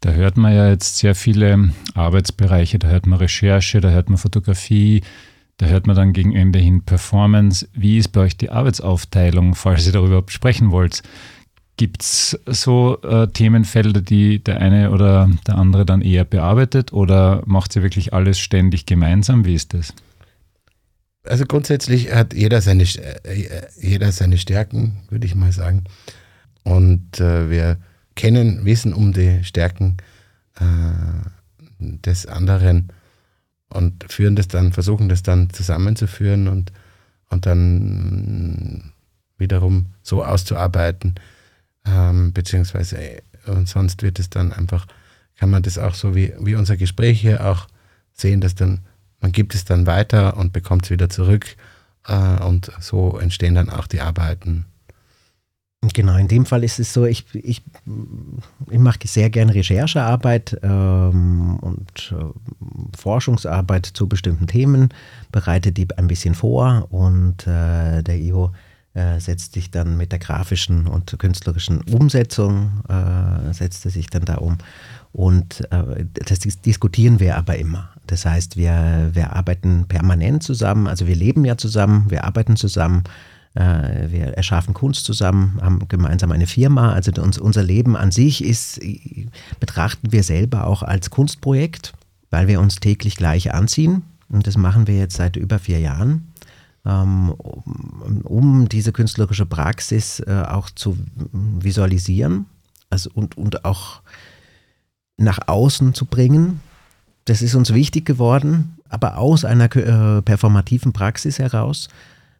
Da 0.00 0.10
hört 0.10 0.36
man 0.36 0.52
ja 0.52 0.68
jetzt 0.68 0.98
sehr 0.98 1.14
viele 1.14 1.70
Arbeitsbereiche, 1.94 2.78
da 2.78 2.88
hört 2.88 3.06
man 3.06 3.18
Recherche, 3.18 3.80
da 3.80 3.88
hört 3.88 4.10
man 4.10 4.18
Fotografie, 4.18 5.02
da 5.58 5.66
hört 5.66 5.86
man 5.86 5.96
dann 5.96 6.12
gegen 6.12 6.34
Ende 6.34 6.58
hin 6.58 6.82
Performance. 6.82 7.68
Wie 7.72 7.98
ist 7.98 8.08
bei 8.08 8.22
euch 8.22 8.36
die 8.36 8.50
Arbeitsaufteilung, 8.50 9.54
falls 9.54 9.86
ihr 9.86 9.92
darüber 9.92 10.24
sprechen 10.28 10.70
wollt? 10.70 11.02
Gibt 11.76 12.02
es 12.02 12.38
so 12.46 13.00
äh, 13.02 13.28
Themenfelder, 13.28 14.02
die 14.02 14.42
der 14.42 14.60
eine 14.60 14.90
oder 14.90 15.30
der 15.46 15.56
andere 15.56 15.86
dann 15.86 16.02
eher 16.02 16.24
bearbeitet 16.24 16.92
oder 16.92 17.42
macht 17.46 17.74
ihr 17.76 17.82
wirklich 17.82 18.12
alles 18.12 18.38
ständig 18.38 18.86
gemeinsam? 18.86 19.44
Wie 19.44 19.54
ist 19.54 19.74
das? 19.74 19.94
Also 21.24 21.46
grundsätzlich 21.46 22.12
hat 22.12 22.34
jeder 22.34 22.60
seine, 22.60 22.82
äh, 22.82 23.62
jeder 23.80 24.12
seine 24.12 24.38
Stärken, 24.38 24.98
würde 25.08 25.26
ich 25.26 25.34
mal 25.34 25.52
sagen. 25.52 25.84
Und 26.64 27.20
äh, 27.20 27.48
wir 27.48 27.78
kennen, 28.16 28.64
wissen 28.64 28.92
um 28.92 29.12
die 29.12 29.42
Stärken 29.44 29.96
äh, 30.58 30.64
des 31.78 32.26
anderen 32.26 32.92
und 33.72 34.04
führen 34.10 34.36
das 34.36 34.48
dann, 34.48 34.72
versuchen 34.72 35.08
das 35.08 35.22
dann 35.22 35.50
zusammenzuführen 35.50 36.48
und, 36.48 36.72
und 37.28 37.46
dann 37.46 38.92
wiederum 39.38 39.86
so 40.02 40.24
auszuarbeiten, 40.24 41.16
ähm, 41.86 42.32
beziehungsweise 42.32 42.98
äh, 42.98 43.22
und 43.46 43.68
sonst 43.68 44.02
wird 44.02 44.18
es 44.18 44.30
dann 44.30 44.52
einfach, 44.52 44.86
kann 45.36 45.50
man 45.50 45.62
das 45.62 45.78
auch 45.78 45.94
so 45.94 46.14
wie, 46.14 46.32
wie 46.38 46.54
unser 46.54 46.76
Gespräch 46.76 47.20
hier 47.20 47.44
auch 47.44 47.66
sehen, 48.12 48.40
dass 48.40 48.54
dann, 48.54 48.80
man 49.20 49.32
gibt 49.32 49.54
es 49.54 49.64
dann 49.64 49.86
weiter 49.86 50.36
und 50.36 50.52
bekommt 50.52 50.84
es 50.84 50.90
wieder 50.90 51.08
zurück 51.08 51.56
äh, 52.06 52.42
und 52.42 52.70
so 52.80 53.18
entstehen 53.18 53.54
dann 53.54 53.70
auch 53.70 53.86
die 53.86 54.00
Arbeiten. 54.00 54.66
Genau, 55.94 56.16
in 56.16 56.28
dem 56.28 56.46
Fall 56.46 56.62
ist 56.62 56.78
es 56.78 56.92
so, 56.92 57.06
ich, 57.06 57.24
ich, 57.34 57.60
ich 58.70 58.78
mache 58.78 59.00
sehr 59.04 59.30
gerne 59.30 59.52
Recherchearbeit 59.52 60.60
ähm, 60.62 61.58
und 61.60 62.14
äh, 62.16 62.96
Forschungsarbeit 62.96 63.86
zu 63.86 64.08
bestimmten 64.08 64.46
Themen, 64.46 64.90
bereite 65.32 65.72
die 65.72 65.88
ein 65.96 66.06
bisschen 66.06 66.34
vor 66.36 66.86
und 66.90 67.48
äh, 67.48 68.02
der 68.02 68.16
IO 68.16 68.52
äh, 68.94 69.18
setzt 69.18 69.54
sich 69.54 69.72
dann 69.72 69.96
mit 69.96 70.12
der 70.12 70.20
grafischen 70.20 70.86
und 70.86 71.18
künstlerischen 71.18 71.80
Umsetzung, 71.90 72.84
äh, 72.88 73.52
setzt 73.52 73.84
er 73.84 73.90
sich 73.90 74.08
dann 74.08 74.24
da 74.24 74.36
um. 74.36 74.58
Und 75.12 75.62
äh, 75.72 76.04
das 76.26 76.38
diskutieren 76.38 77.18
wir 77.18 77.36
aber 77.36 77.56
immer. 77.58 77.90
Das 78.06 78.24
heißt, 78.24 78.56
wir, 78.56 79.10
wir 79.12 79.34
arbeiten 79.34 79.86
permanent 79.88 80.42
zusammen, 80.42 80.86
also 80.86 81.06
wir 81.06 81.16
leben 81.16 81.44
ja 81.44 81.56
zusammen, 81.56 82.10
wir 82.10 82.24
arbeiten 82.24 82.56
zusammen, 82.56 83.02
wir 83.54 84.28
erschaffen 84.34 84.72
Kunst 84.72 85.04
zusammen, 85.04 85.58
haben 85.60 85.86
gemeinsam 85.88 86.32
eine 86.32 86.46
Firma. 86.46 86.92
Also 86.92 87.12
uns, 87.20 87.36
unser 87.38 87.62
Leben 87.62 87.96
an 87.96 88.10
sich 88.10 88.42
ist, 88.42 88.80
betrachten 89.60 90.10
wir 90.10 90.22
selber 90.22 90.66
auch 90.66 90.82
als 90.82 91.10
Kunstprojekt, 91.10 91.92
weil 92.30 92.48
wir 92.48 92.60
uns 92.60 92.76
täglich 92.76 93.16
gleich 93.16 93.52
anziehen. 93.52 94.02
Und 94.30 94.46
das 94.46 94.56
machen 94.56 94.86
wir 94.86 94.96
jetzt 94.96 95.16
seit 95.16 95.36
über 95.36 95.58
vier 95.58 95.80
Jahren. 95.80 96.32
Ähm, 96.86 97.28
um 98.24 98.68
diese 98.68 98.90
künstlerische 98.90 99.46
Praxis 99.46 100.20
äh, 100.20 100.44
auch 100.48 100.70
zu 100.70 100.96
visualisieren 101.32 102.46
also 102.92 103.10
und, 103.14 103.36
und 103.36 103.64
auch 103.64 104.02
nach 105.16 105.48
außen 105.48 105.94
zu 105.94 106.04
bringen. 106.04 106.60
Das 107.24 107.42
ist 107.42 107.54
uns 107.54 107.72
wichtig 107.72 108.04
geworden, 108.04 108.76
aber 108.88 109.18
aus 109.18 109.44
einer 109.44 109.74
äh, 109.76 110.22
performativen 110.22 110.92
Praxis 110.92 111.38
heraus. 111.38 111.88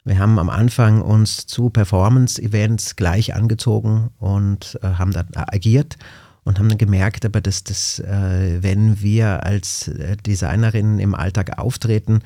Wir 0.05 0.19
haben 0.19 0.37
am 0.37 0.49
Anfang 0.49 1.01
uns 1.01 1.45
zu 1.47 1.69
Performance-Events 1.69 2.95
gleich 2.95 3.33
angezogen 3.33 4.09
und 4.19 4.77
äh, 4.81 4.87
haben 4.87 5.11
dann 5.11 5.27
agiert 5.33 5.97
und 6.43 6.59
haben 6.59 6.67
dann 6.67 6.77
gemerkt, 6.77 7.25
aber 7.25 7.39
dass 7.39 7.63
das, 7.63 7.99
äh, 7.99 8.61
wenn 8.61 9.01
wir 9.01 9.43
als 9.43 9.89
Designerinnen 10.25 10.99
im 10.99 11.15
Alltag 11.15 11.57
auftreten, 11.57 12.19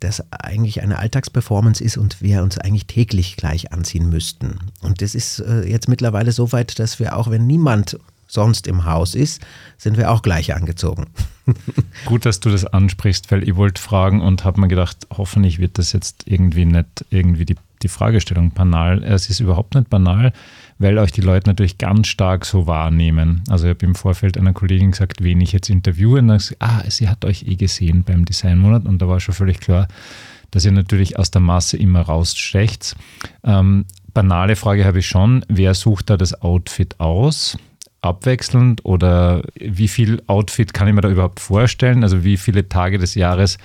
das 0.00 0.24
eigentlich 0.32 0.82
eine 0.82 0.98
Alltagsperformance 0.98 1.82
ist 1.82 1.96
und 1.96 2.20
wir 2.20 2.42
uns 2.42 2.58
eigentlich 2.58 2.86
täglich 2.86 3.36
gleich 3.36 3.72
anziehen 3.72 4.08
müssten. 4.08 4.58
Und 4.80 5.02
das 5.02 5.14
ist 5.14 5.40
äh, 5.40 5.62
jetzt 5.62 5.88
mittlerweile 5.88 6.32
so 6.32 6.52
weit, 6.52 6.78
dass 6.78 6.98
wir 6.98 7.16
auch, 7.16 7.30
wenn 7.30 7.46
niemand 7.46 7.98
sonst 8.32 8.66
im 8.66 8.86
Haus 8.86 9.14
ist, 9.14 9.42
sind 9.76 9.98
wir 9.98 10.10
auch 10.10 10.22
gleich 10.22 10.54
angezogen. 10.54 11.08
Gut, 12.06 12.24
dass 12.24 12.40
du 12.40 12.48
das 12.48 12.64
ansprichst, 12.64 13.30
weil 13.30 13.46
ich 13.46 13.56
wollte 13.56 13.80
fragen 13.80 14.22
und 14.22 14.44
habe 14.44 14.60
mir 14.60 14.68
gedacht, 14.68 15.06
hoffentlich 15.10 15.58
wird 15.58 15.78
das 15.78 15.92
jetzt 15.92 16.22
irgendwie 16.26 16.64
nicht 16.64 17.04
irgendwie 17.10 17.44
die, 17.44 17.56
die 17.82 17.88
Fragestellung 17.88 18.52
banal. 18.52 19.04
Es 19.04 19.28
ist 19.28 19.40
überhaupt 19.40 19.74
nicht 19.74 19.90
banal, 19.90 20.32
weil 20.78 20.96
euch 20.98 21.12
die 21.12 21.20
Leute 21.20 21.50
natürlich 21.50 21.76
ganz 21.76 22.06
stark 22.06 22.46
so 22.46 22.66
wahrnehmen. 22.66 23.42
Also 23.50 23.66
ich 23.66 23.74
habe 23.74 23.84
im 23.84 23.94
Vorfeld 23.94 24.38
einer 24.38 24.54
Kollegin 24.54 24.92
gesagt, 24.92 25.22
wen 25.22 25.40
ich 25.42 25.52
jetzt 25.52 25.68
interviewe, 25.68 26.20
und 26.20 26.28
dann 26.28 26.38
gesagt, 26.38 26.62
ah, 26.62 26.82
sie 26.88 27.10
hat 27.10 27.26
euch 27.26 27.42
eh 27.46 27.56
gesehen 27.56 28.02
beim 28.02 28.24
Designmonat 28.24 28.86
und 28.86 29.02
da 29.02 29.08
war 29.08 29.20
schon 29.20 29.34
völlig 29.34 29.60
klar, 29.60 29.88
dass 30.52 30.64
ihr 30.64 30.72
natürlich 30.72 31.18
aus 31.18 31.30
der 31.30 31.42
Masse 31.42 31.76
immer 31.76 32.00
rausstecht. 32.00 32.96
Ähm, 33.44 33.84
banale 34.14 34.56
Frage 34.56 34.86
habe 34.86 35.00
ich 35.00 35.06
schon, 35.06 35.44
wer 35.48 35.74
sucht 35.74 36.08
da 36.08 36.16
das 36.16 36.40
Outfit 36.40 36.98
aus? 36.98 37.58
Abwechselnd 38.02 38.84
oder 38.84 39.42
wie 39.58 39.88
viel 39.88 40.22
Outfit 40.26 40.74
kann 40.74 40.88
ich 40.88 40.94
mir 40.94 41.00
da 41.00 41.08
überhaupt 41.08 41.40
vorstellen? 41.40 42.02
Also 42.02 42.24
wie 42.24 42.36
viele 42.36 42.68
Tage 42.68 42.98
des 42.98 43.14
Jahres 43.14 43.58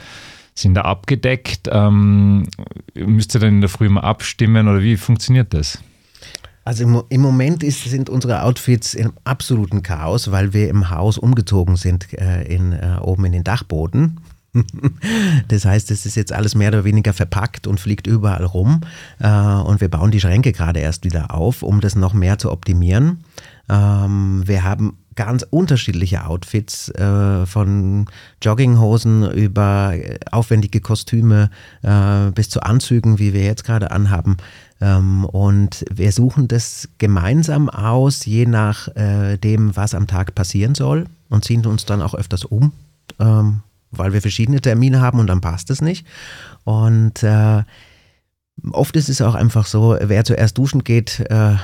sind 0.53 0.75
da 0.75 0.81
abgedeckt? 0.81 1.69
Ähm, 1.71 2.47
müsst 2.93 3.35
ihr 3.35 3.39
dann 3.39 3.55
in 3.55 3.61
der 3.61 3.69
Früh 3.69 3.89
mal 3.89 4.01
abstimmen 4.01 4.67
oder 4.67 4.81
wie 4.81 4.97
funktioniert 4.97 5.53
das? 5.53 5.79
Also 6.63 6.83
im, 6.83 7.01
im 7.09 7.21
Moment 7.21 7.63
ist, 7.63 7.85
sind 7.85 8.09
unsere 8.09 8.43
Outfits 8.43 8.93
im 8.93 9.13
absoluten 9.23 9.83
Chaos, 9.83 10.31
weil 10.31 10.53
wir 10.53 10.67
im 10.69 10.89
Haus 10.89 11.17
umgezogen 11.17 11.77
sind, 11.77 12.13
äh, 12.13 12.43
in, 12.43 12.73
äh, 12.73 12.97
oben 13.01 13.23
in 13.25 13.31
den 13.31 13.43
Dachboden. 13.45 14.19
das 15.47 15.65
heißt, 15.65 15.91
es 15.91 16.05
ist 16.05 16.15
jetzt 16.15 16.33
alles 16.33 16.55
mehr 16.55 16.69
oder 16.69 16.83
weniger 16.83 17.13
verpackt 17.13 17.67
und 17.67 17.79
fliegt 17.79 18.07
überall 18.07 18.45
rum. 18.45 18.81
Äh, 19.19 19.29
und 19.29 19.81
wir 19.81 19.89
bauen 19.89 20.11
die 20.11 20.19
Schränke 20.21 20.51
gerade 20.51 20.79
erst 20.79 21.05
wieder 21.05 21.33
auf, 21.33 21.63
um 21.63 21.81
das 21.81 21.95
noch 21.95 22.13
mehr 22.13 22.37
zu 22.37 22.51
optimieren. 22.51 23.23
Ähm, 23.69 24.43
wir 24.45 24.63
haben 24.63 24.97
ganz 25.17 25.43
unterschiedliche 25.49 26.25
Outfits, 26.25 26.89
äh, 26.89 27.45
von 27.45 28.05
Jogginghosen 28.41 29.29
über 29.31 29.93
aufwendige 30.31 30.79
Kostüme 30.79 31.49
äh, 31.81 32.31
bis 32.31 32.49
zu 32.49 32.61
Anzügen, 32.61 33.19
wie 33.19 33.33
wir 33.33 33.43
jetzt 33.43 33.65
gerade 33.65 33.91
anhaben. 33.91 34.37
Ähm, 34.79 35.25
und 35.25 35.83
wir 35.91 36.11
suchen 36.13 36.47
das 36.47 36.87
gemeinsam 36.99 37.69
aus, 37.69 38.25
je 38.25 38.45
nach 38.45 38.87
äh, 38.95 39.37
dem, 39.37 39.75
was 39.75 39.95
am 39.95 40.07
Tag 40.07 40.35
passieren 40.35 40.75
soll 40.75 41.05
und 41.29 41.43
ziehen 41.43 41.65
uns 41.65 41.85
dann 41.85 42.01
auch 42.01 42.13
öfters 42.13 42.45
um, 42.45 42.71
ähm, 43.19 43.61
weil 43.91 44.13
wir 44.13 44.21
verschiedene 44.21 44.61
Termine 44.61 45.01
haben 45.01 45.19
und 45.19 45.27
dann 45.27 45.41
passt 45.41 45.69
es 45.69 45.81
nicht. 45.81 46.05
Und 46.63 47.23
äh, 47.23 47.63
Oft 48.71 48.95
ist 48.95 49.07
es 49.07 49.21
auch 49.21 49.35
einfach 49.35 49.67
so, 49.67 49.95
wer 50.01 50.23
zuerst 50.23 50.57
duschen 50.57 50.83
geht, 50.83 51.19
äh, 51.29 51.55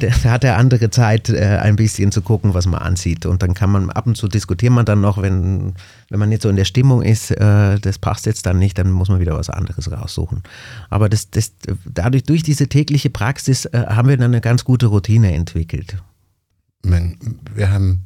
der, 0.00 0.24
hat 0.24 0.44
ja 0.44 0.56
andere 0.56 0.88
Zeit, 0.88 1.28
äh, 1.28 1.58
ein 1.60 1.76
bisschen 1.76 2.10
zu 2.10 2.22
gucken, 2.22 2.54
was 2.54 2.66
man 2.66 2.80
anzieht. 2.80 3.26
Und 3.26 3.42
dann 3.42 3.52
kann 3.52 3.70
man 3.70 3.90
ab 3.90 4.06
und 4.06 4.16
zu 4.16 4.28
diskutieren 4.28 4.72
man 4.72 4.86
dann 4.86 5.02
noch, 5.02 5.20
wenn, 5.20 5.74
wenn 6.08 6.18
man 6.18 6.30
nicht 6.30 6.40
so 6.40 6.48
in 6.48 6.56
der 6.56 6.64
Stimmung 6.64 7.02
ist, 7.02 7.32
äh, 7.32 7.78
das 7.80 7.98
passt 7.98 8.24
jetzt 8.24 8.46
dann 8.46 8.58
nicht, 8.58 8.78
dann 8.78 8.90
muss 8.90 9.10
man 9.10 9.20
wieder 9.20 9.36
was 9.36 9.50
anderes 9.50 9.92
raussuchen. 9.92 10.42
Aber 10.88 11.10
das, 11.10 11.28
das, 11.30 11.52
dadurch, 11.84 12.24
durch 12.24 12.42
diese 12.42 12.66
tägliche 12.68 13.10
Praxis 13.10 13.66
äh, 13.66 13.84
haben 13.88 14.08
wir 14.08 14.16
dann 14.16 14.30
eine 14.30 14.40
ganz 14.40 14.64
gute 14.64 14.86
Routine 14.86 15.34
entwickelt. 15.34 15.98
Wir 17.54 17.70
haben, 17.70 18.04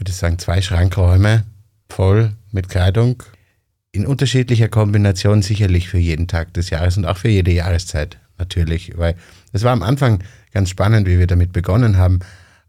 würde 0.00 0.10
ich 0.10 0.16
sagen, 0.16 0.38
zwei 0.38 0.62
Schrankräume 0.62 1.44
voll 1.90 2.32
mit 2.52 2.70
Kleidung. 2.70 3.22
In 3.92 4.06
unterschiedlicher 4.06 4.68
Kombination 4.68 5.42
sicherlich 5.42 5.88
für 5.88 5.98
jeden 5.98 6.26
Tag 6.26 6.54
des 6.54 6.70
Jahres 6.70 6.96
und 6.96 7.04
auch 7.04 7.18
für 7.18 7.28
jede 7.28 7.52
Jahreszeit 7.52 8.18
natürlich, 8.38 8.96
weil 8.96 9.14
es 9.52 9.62
war 9.62 9.72
am 9.72 9.82
Anfang 9.82 10.22
ganz 10.52 10.70
spannend, 10.70 11.06
wie 11.06 11.18
wir 11.18 11.26
damit 11.26 11.52
begonnen 11.52 11.98
haben, 11.98 12.20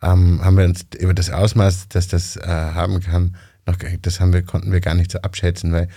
ähm, 0.02 0.44
haben 0.44 0.58
wir 0.58 0.66
uns 0.66 0.86
über 1.00 1.14
das 1.14 1.30
Ausmaß, 1.30 1.88
das 1.88 2.10
das 2.10 2.36
äh, 2.36 2.48
haben 2.48 3.00
kann, 3.00 3.38
noch, 3.66 3.78
das 4.02 4.20
haben 4.20 4.34
wir, 4.34 4.42
konnten 4.42 4.74
wir 4.74 4.82
gar 4.82 4.96
nicht 4.96 5.12
so 5.12 5.20
abschätzen, 5.20 5.72
weil 5.72 5.88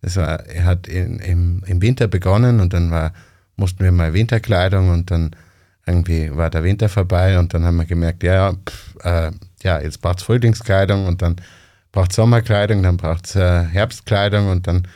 es 0.00 0.16
war, 0.16 0.46
er 0.46 0.64
hat 0.64 0.86
in, 0.86 1.18
im, 1.18 1.64
im 1.66 1.82
Winter 1.82 2.06
begonnen 2.06 2.60
und 2.60 2.72
dann 2.72 2.90
war, 2.92 3.12
mussten 3.56 3.82
wir 3.82 3.90
mal 3.90 4.12
Winterkleidung 4.12 4.90
und 4.90 5.10
dann 5.10 5.34
irgendwie 5.86 6.34
war 6.36 6.50
der 6.50 6.62
Winter 6.62 6.88
vorbei 6.88 7.38
und 7.38 7.52
dann 7.52 7.64
haben 7.64 7.76
wir 7.76 7.84
gemerkt, 7.84 8.22
ja, 8.22 8.52
pff, 8.52 8.96
äh, 9.04 9.32
ja, 9.64 9.80
jetzt 9.80 10.00
braucht 10.00 10.18
es 10.18 10.24
Frühlingskleidung 10.24 11.06
und 11.06 11.22
dann 11.22 11.36
braucht 11.90 12.12
Sommerkleidung, 12.12 12.82
dann 12.82 12.96
braucht 12.96 13.26
es 13.26 13.36
äh, 13.36 13.64
Herbstkleidung 13.64 14.48
und 14.48 14.66
dann 14.66 14.86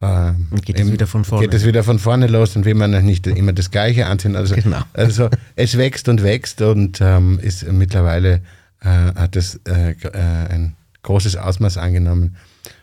äh, 0.00 0.32
geht 0.62 0.80
es 0.80 0.92
wieder 0.92 1.06
von 1.06 1.24
vorne. 1.24 1.46
Geht 1.46 1.54
es 1.54 1.64
wieder 1.64 1.84
von 1.84 1.98
vorne 1.98 2.26
los 2.26 2.56
und 2.56 2.64
will 2.64 2.74
man 2.74 2.90
nicht 3.04 3.26
immer 3.26 3.52
das 3.52 3.70
Gleiche 3.70 4.06
anziehen. 4.06 4.36
Also, 4.36 4.54
genau. 4.54 4.82
also 4.92 5.30
es 5.56 5.78
wächst 5.78 6.08
und 6.08 6.22
wächst 6.22 6.60
und 6.60 7.00
ähm, 7.00 7.38
ist 7.40 7.70
mittlerweile 7.70 8.42
äh, 8.80 8.88
hat 8.88 9.36
es 9.36 9.60
äh, 9.68 9.92
äh, 9.92 10.18
ein 10.50 10.74
großes 11.02 11.36
Ausmaß 11.36 11.78
angenommen. 11.78 12.36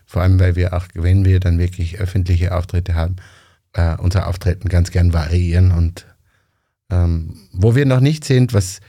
Vor 0.06 0.22
allem, 0.22 0.40
weil 0.40 0.56
wir 0.56 0.74
auch, 0.74 0.86
wenn 0.94 1.26
wir 1.26 1.40
dann 1.40 1.60
wirklich 1.60 2.00
öffentliche 2.00 2.56
Auftritte 2.56 2.96
haben, 2.96 3.18
äh, 3.74 3.96
unser 3.98 4.28
Auftreten 4.28 4.70
ganz 4.70 4.92
gern 4.92 5.14
variieren 5.14 5.72
und 5.72 6.06
ähm, 6.90 7.36
wo 7.52 7.76
wir 7.76 7.86
noch 7.86 8.00
nicht 8.00 8.26
sind, 8.26 8.54
was 8.54 8.80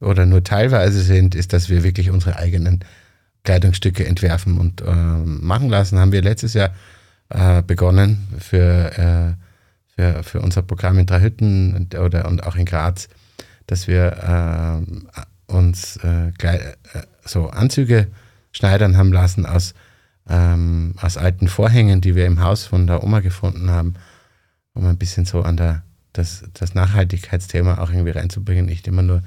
oder 0.00 0.26
nur 0.26 0.42
teilweise 0.42 1.02
sind, 1.02 1.34
ist, 1.34 1.52
dass 1.52 1.68
wir 1.68 1.82
wirklich 1.82 2.10
unsere 2.10 2.36
eigenen 2.36 2.80
Kleidungsstücke 3.44 4.06
entwerfen 4.06 4.58
und 4.58 4.82
äh, 4.82 4.92
machen 4.92 5.68
lassen. 5.68 5.98
Haben 5.98 6.12
wir 6.12 6.22
letztes 6.22 6.54
Jahr 6.54 6.70
äh, 7.28 7.62
begonnen 7.62 8.28
für, 8.38 8.98
äh, 8.98 9.94
für, 9.94 10.22
für 10.22 10.40
unser 10.40 10.62
Programm 10.62 10.98
in 10.98 11.06
Dreihütten 11.06 11.74
und, 11.74 11.94
oder, 11.94 12.26
und 12.28 12.44
auch 12.46 12.56
in 12.56 12.64
Graz, 12.64 13.08
dass 13.66 13.86
wir 13.86 14.82
äh, 14.86 15.52
uns 15.52 15.96
äh, 16.02 16.28
äh, 16.42 16.74
so 17.24 17.48
Anzüge 17.50 18.08
schneidern 18.52 18.96
haben 18.96 19.12
lassen 19.12 19.46
aus, 19.46 19.74
ähm, 20.28 20.94
aus 21.00 21.16
alten 21.16 21.48
Vorhängen, 21.48 22.00
die 22.00 22.14
wir 22.14 22.26
im 22.26 22.40
Haus 22.40 22.64
von 22.64 22.86
der 22.86 23.02
Oma 23.04 23.20
gefunden 23.20 23.70
haben, 23.70 23.94
um 24.74 24.86
ein 24.86 24.98
bisschen 24.98 25.24
so 25.24 25.42
an 25.42 25.56
der, 25.56 25.82
das, 26.12 26.44
das 26.54 26.74
Nachhaltigkeitsthema 26.74 27.78
auch 27.78 27.90
irgendwie 27.90 28.10
reinzubringen. 28.10 28.66
Nicht 28.66 28.88
immer 28.88 29.02
nur 29.02 29.22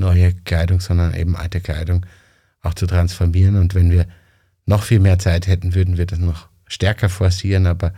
neue 0.00 0.32
Kleidung, 0.32 0.80
sondern 0.80 1.14
eben 1.14 1.36
alte 1.36 1.60
Kleidung 1.60 2.04
auch 2.62 2.74
zu 2.74 2.86
transformieren. 2.86 3.56
Und 3.56 3.74
wenn 3.74 3.90
wir 3.90 4.06
noch 4.66 4.82
viel 4.82 5.00
mehr 5.00 5.18
Zeit 5.18 5.46
hätten, 5.46 5.74
würden 5.74 5.96
wir 5.96 6.06
das 6.06 6.18
noch 6.18 6.48
stärker 6.66 7.08
forcieren, 7.08 7.66
aber 7.66 7.92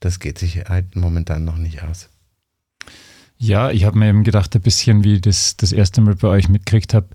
das 0.00 0.20
geht 0.20 0.38
sich 0.38 0.64
halt 0.64 0.96
momentan 0.96 1.44
noch 1.44 1.56
nicht 1.56 1.82
aus. 1.82 2.10
Ja, 3.36 3.70
ich 3.70 3.84
habe 3.84 3.98
mir 3.98 4.08
eben 4.08 4.24
gedacht, 4.24 4.54
ein 4.54 4.62
bisschen 4.62 5.04
wie 5.04 5.14
ich 5.14 5.20
das 5.20 5.56
das 5.56 5.72
erste 5.72 6.00
Mal 6.00 6.14
bei 6.14 6.28
euch 6.28 6.48
mitgekriegt 6.48 6.94
habe, 6.94 7.08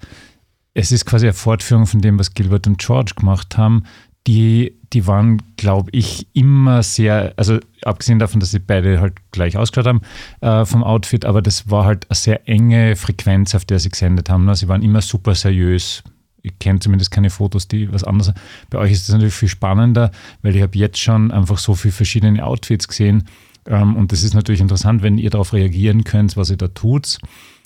es 0.74 0.92
ist 0.92 1.06
quasi 1.06 1.26
eine 1.26 1.34
Fortführung 1.34 1.88
von 1.88 2.02
dem, 2.02 2.20
was 2.20 2.34
Gilbert 2.34 2.68
und 2.68 2.78
George 2.78 3.14
gemacht 3.16 3.58
haben. 3.58 3.84
Die, 4.28 4.79
die 4.94 5.06
waren, 5.08 5.42
glaube 5.58 5.90
ich, 5.92 6.28
immer 6.34 6.84
sehr, 6.84 7.34
also 7.38 7.60
abgesehen 7.84 8.20
davon, 8.20 8.40
dass 8.40 8.52
sie 8.52 8.60
beide 8.60 9.00
halt 9.00 9.14
gleich 9.32 9.58
ausgeschaut 9.58 9.88
haben 9.88 10.02
äh, 10.42 10.66
vom 10.66 10.84
Outfit, 10.84 11.26
aber 11.26 11.42
das 11.42 11.70
war 11.70 11.86
halt 11.86 12.10
eine 12.10 12.16
sehr 12.16 12.48
enge 12.48 12.96
Frequenz, 12.96 13.54
auf 13.56 13.66
der 13.66 13.80
sie 13.80 13.90
gesendet 13.90 14.30
haben. 14.30 14.46
Ne? 14.46 14.56
Sie 14.56 14.68
waren 14.68 14.82
immer 14.82 15.02
super 15.02 15.36
seriös, 15.36 16.04
ich 16.42 16.58
kenne 16.60 16.80
zumindest 16.80 17.12
keine 17.12 17.30
Fotos, 17.30 17.68
die 17.68 17.92
was 17.92 18.04
anderes. 18.04 18.34
Bei 18.70 18.80
euch 18.80 18.92
ist 18.92 19.08
das 19.08 19.14
natürlich 19.14 19.36
viel 19.36 19.50
spannender, 19.50 20.12
weil 20.42 20.56
ich 20.56 20.62
habe 20.62 20.78
jetzt 20.78 21.00
schon 21.00 21.32
einfach 21.32 21.58
so 21.58 21.76
viele 21.76 21.92
verschiedene 21.92 22.44
Outfits 22.44 22.88
gesehen. 22.88 23.26
Ähm, 23.66 23.96
und 23.96 24.12
das 24.12 24.24
ist 24.24 24.34
natürlich 24.34 24.62
interessant, 24.62 25.04
wenn 25.04 25.18
ihr 25.18 25.30
darauf 25.30 25.54
reagieren 25.54 26.04
könnt, 26.04 26.38
was 26.38 26.50
ihr 26.50 26.58
da 26.58 26.68
tut. 26.68 27.20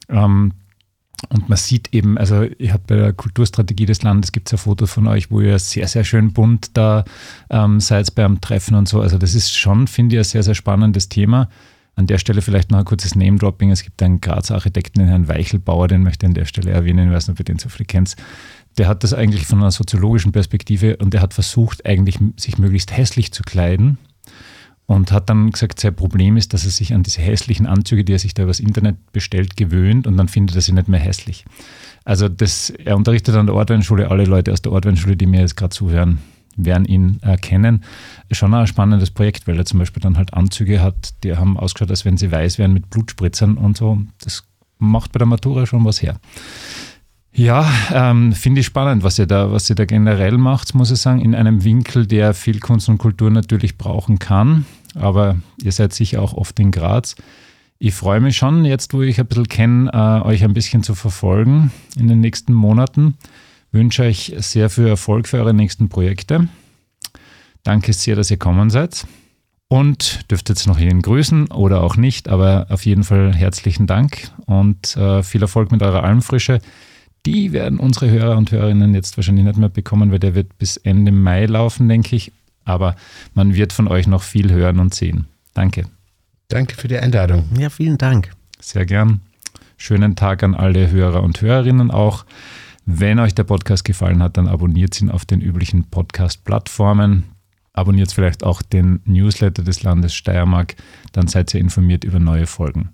Ähm, 0.10 0.54
und 1.30 1.50
man 1.50 1.58
sieht 1.58 1.94
eben, 1.94 2.18
also 2.18 2.44
ich 2.58 2.72
habe 2.72 2.84
bei 2.88 2.96
der 2.96 3.14
Kulturstrategie 3.14 3.86
des 3.86 4.04
Landes 4.04 4.32
gibt 4.32 4.48
es 4.48 4.52
ja 4.52 4.58
Fotos 4.58 4.92
von 4.92 5.08
euch, 5.08 5.32
wo 5.32 5.42
ihr 5.42 5.58
sehr, 5.60 5.88
sehr 5.88 6.04
schön 6.04 6.34
bunt 6.34 6.78
da 6.78 7.06
ähm, 7.50 7.80
seid 7.80 8.14
beim 8.16 8.42
Treffen 8.42 8.76
und 8.76 8.88
so. 8.88 9.02
Also 9.02 9.18
das 9.18 9.36
ist 9.36 9.56
schon, 9.56 9.88
finde 9.88 10.16
ich, 10.16 10.20
ein 10.22 10.26
sehr, 10.26 10.44
sehr 10.44 10.56
spannendes 10.56 11.10
Thema. 11.10 11.50
An 11.96 12.08
der 12.08 12.18
Stelle 12.18 12.42
vielleicht 12.42 12.72
noch 12.72 12.80
ein 12.80 12.86
kurzes 12.86 13.16
Name-Dropping. 13.16 13.70
Es 13.70 13.84
gibt 13.84 14.02
einen 14.02 14.20
Grazer 14.20 14.56
Architekten, 14.56 15.00
den 15.00 15.10
Herrn 15.10 15.28
Weichelbauer, 15.28 15.88
den 15.88 16.02
möchte 16.02 16.26
ich 16.26 16.30
an 16.30 16.34
der 16.34 16.46
Stelle 16.46 16.72
erwähnen. 16.72 17.08
Ich 17.08 17.14
weiß 17.14 17.28
nicht, 17.28 17.36
ob 17.36 17.40
ihr 17.40 17.46
den 17.46 17.60
so 17.60 17.70
viel 17.70 17.86
kennt 17.86 18.16
der 18.78 18.88
hat 18.88 19.04
das 19.04 19.14
eigentlich 19.14 19.46
von 19.46 19.60
einer 19.60 19.70
soziologischen 19.70 20.32
Perspektive 20.32 20.98
und 20.98 21.14
der 21.14 21.22
hat 21.22 21.36
versucht, 21.36 21.86
eigentlich 21.86 22.18
sich 22.38 22.58
möglichst 22.58 22.96
hässlich 22.96 23.32
zu 23.32 23.44
kleiden 23.44 24.00
und 24.86 25.12
hat 25.12 25.30
dann 25.30 25.52
gesagt, 25.52 25.80
sein 25.80 25.96
Problem 25.96 26.38
ist, 26.38 26.54
dass 26.54 26.66
er 26.66 26.72
sich 26.72 26.94
an 26.94 27.04
diese 27.04 27.22
hässlichen 27.22 27.68
Anzüge, 27.68 28.04
die 28.04 28.14
er 28.14 28.20
sich 28.20 28.34
da 28.34 28.44
übers 28.44 28.60
Internet 28.60 29.12
bestellt, 29.12 29.56
gewöhnt 29.56 30.08
und 30.08 30.18
dann 30.18 30.28
findet 30.28 30.56
er 30.56 30.62
sie 30.62 30.74
nicht 30.74 30.90
mehr 30.90 31.00
hässlich. 31.00 31.46
Also 32.04 32.28
das, 32.28 32.70
er 32.70 32.98
unterrichtet 32.98 33.36
an 33.36 33.46
der 33.46 33.56
Ortweinschule, 33.56 34.12
alle 34.12 34.26
Leute 34.26 34.52
aus 34.52 34.62
der 34.62 34.74
Ortweinschule, 34.74 35.16
die 35.16 35.26
mir 35.26 35.40
jetzt 35.40 35.56
gerade 35.56 35.74
zuhören, 35.74 36.20
werden 36.56 36.86
ihn 36.86 37.20
erkennen. 37.22 37.84
Schon 38.32 38.54
ein 38.54 38.68
spannendes 38.68 39.12
Projekt, 39.12 39.48
weil 39.48 39.58
er 39.58 39.66
zum 39.66 39.80
Beispiel 39.80 40.02
dann 40.02 40.18
halt 40.18 40.34
Anzüge 40.34 40.82
hat, 40.82 41.14
die 41.24 41.36
haben 41.36 41.58
ausgeschaut, 41.58 41.90
als 41.90 42.06
wenn 42.06 42.18
sie 42.18 42.32
weiß 42.32 42.58
wären 42.58 42.74
mit 42.74 42.90
Blutspritzern 42.90 43.58
und 43.58 43.78
so. 43.78 44.00
Das 44.24 44.44
macht 44.78 45.14
bei 45.14 45.18
der 45.18 45.28
Matura 45.28 45.66
schon 45.66 45.86
was 45.86 46.02
her. 46.02 46.20
Ja, 47.36 47.68
ähm, 47.92 48.34
finde 48.34 48.62
ich 48.62 48.68
spannend, 48.68 49.04
was 49.04 49.18
ihr, 49.18 49.26
da, 49.26 49.52
was 49.52 49.68
ihr 49.68 49.76
da 49.76 49.86
generell 49.86 50.38
macht, 50.38 50.76
muss 50.76 50.92
ich 50.92 51.00
sagen, 51.00 51.20
in 51.20 51.34
einem 51.34 51.64
Winkel, 51.64 52.06
der 52.06 52.36
viel 52.36 52.60
Kunst 52.60 52.90
und 52.90 53.00
Kultur 53.00 53.32
natürlich 53.32 53.78
brauchen 53.80 54.20
kann. 54.20 54.66
Aber 54.94 55.38
ihr 55.64 55.72
seid 55.72 55.94
sicher 55.94 56.22
auch 56.22 56.34
oft 56.34 56.60
in 56.60 56.70
Graz. 56.70 57.16
Ich 57.80 57.96
freue 57.96 58.20
mich 58.20 58.38
schon, 58.38 58.66
jetzt 58.66 58.94
wo 58.94 59.02
ich 59.02 59.20
ein 59.20 59.26
bisschen 59.26 59.48
kenne, 59.48 59.90
äh, 59.92 60.28
euch 60.28 60.44
ein 60.44 60.54
bisschen 60.54 60.84
zu 60.84 60.94
verfolgen 60.94 61.72
in 61.98 62.08
den 62.08 62.22
nächsten 62.22 62.54
Monaten. 62.54 63.18
Wünsche 63.72 64.04
euch 64.04 64.36
sehr 64.38 64.70
viel 64.70 64.86
Erfolg 64.86 65.28
für 65.28 65.38
eure 65.38 65.56
nächsten 65.56 65.90
Projekte. 65.90 66.48
Danke 67.64 67.94
sehr, 67.94 68.16
dass 68.16 68.30
ihr 68.30 68.38
kommen 68.38 68.70
seid. 68.70 69.08
Und 69.70 70.30
dürft 70.30 70.50
jetzt 70.50 70.68
noch 70.68 70.78
jeden 70.78 71.02
grüßen 71.02 71.48
oder 71.48 71.82
auch 71.82 71.98
nicht, 71.98 72.30
aber 72.30 72.68
auf 72.70 72.86
jeden 72.86 73.04
Fall 73.04 73.34
herzlichen 73.34 73.88
Dank 73.88 74.30
und 74.46 74.96
äh, 74.98 75.24
viel 75.24 75.42
Erfolg 75.42 75.72
mit 75.72 75.82
eurer 75.82 76.04
Almfrische. 76.04 76.60
Die 77.26 77.54
werden 77.54 77.80
unsere 77.80 78.10
Hörer 78.10 78.38
und 78.38 78.52
Hörerinnen 78.52 78.94
jetzt 78.94 79.18
wahrscheinlich 79.18 79.46
nicht 79.46 79.58
mehr 79.58 79.70
bekommen, 79.70 80.12
weil 80.12 80.20
der 80.20 80.36
wird 80.36 80.58
bis 80.58 80.78
Ende 80.78 81.12
Mai 81.12 81.46
laufen, 81.46 81.88
denke 81.88 82.16
ich. 82.16 82.34
Aber 82.66 82.96
man 83.34 83.56
wird 83.56 83.74
von 83.74 83.88
euch 83.88 84.08
noch 84.08 84.24
viel 84.24 84.52
hören 84.52 84.80
und 84.80 84.94
sehen. 84.94 85.28
Danke. 85.54 85.86
Danke 86.50 86.76
für 86.76 86.88
die 86.88 86.98
Einladung. 86.98 87.46
Ja, 87.58 87.70
vielen 87.70 87.98
Dank. 87.98 88.32
Sehr 88.60 88.86
gern. 88.86 89.22
Schönen 89.78 90.16
Tag 90.16 90.44
an 90.44 90.56
alle 90.56 90.92
Hörer 90.92 91.24
und 91.24 91.42
Hörerinnen 91.42 91.92
auch. 91.92 92.26
Wenn 92.86 93.20
euch 93.20 93.34
der 93.34 93.46
Podcast 93.46 93.86
gefallen 93.86 94.22
hat, 94.22 94.38
dann 94.38 94.48
abonniert 94.48 95.00
ihn 95.02 95.10
auf 95.10 95.26
den 95.26 95.42
üblichen 95.42 95.86
Podcast-Plattformen. 95.86 97.24
Abonniert 97.72 98.12
vielleicht 98.12 98.44
auch 98.44 98.62
den 98.62 99.02
Newsletter 99.06 99.64
des 99.64 99.84
Landes 99.84 100.14
Steiermark, 100.14 100.76
dann 101.12 101.28
seid 101.28 101.54
ihr 101.54 101.60
informiert 101.60 102.04
über 102.04 102.20
neue 102.20 102.46
Folgen. 102.46 102.90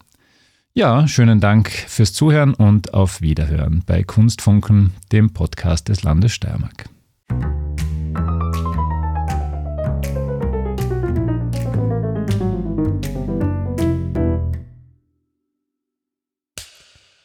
Ja, 0.74 1.08
schönen 1.08 1.40
Dank 1.40 1.70
fürs 1.70 2.14
Zuhören 2.14 2.54
und 2.54 2.94
auf 2.94 3.22
Wiederhören 3.22 3.82
bei 3.88 4.04
Kunstfunken, 4.04 4.94
dem 5.12 5.34
Podcast 5.34 5.90
des 5.90 6.04
Landes 6.04 6.32
Steiermark. 6.32 6.86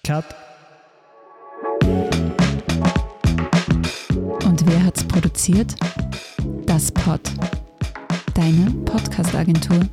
Cut. 0.06 0.24
Und 4.44 4.66
wer 4.66 4.84
hat's 4.84 5.04
produziert? 5.04 5.74
Das 6.64 6.90
Pod. 6.90 7.20
Deine 8.34 8.70
Podcast-Agentur. 8.86 9.86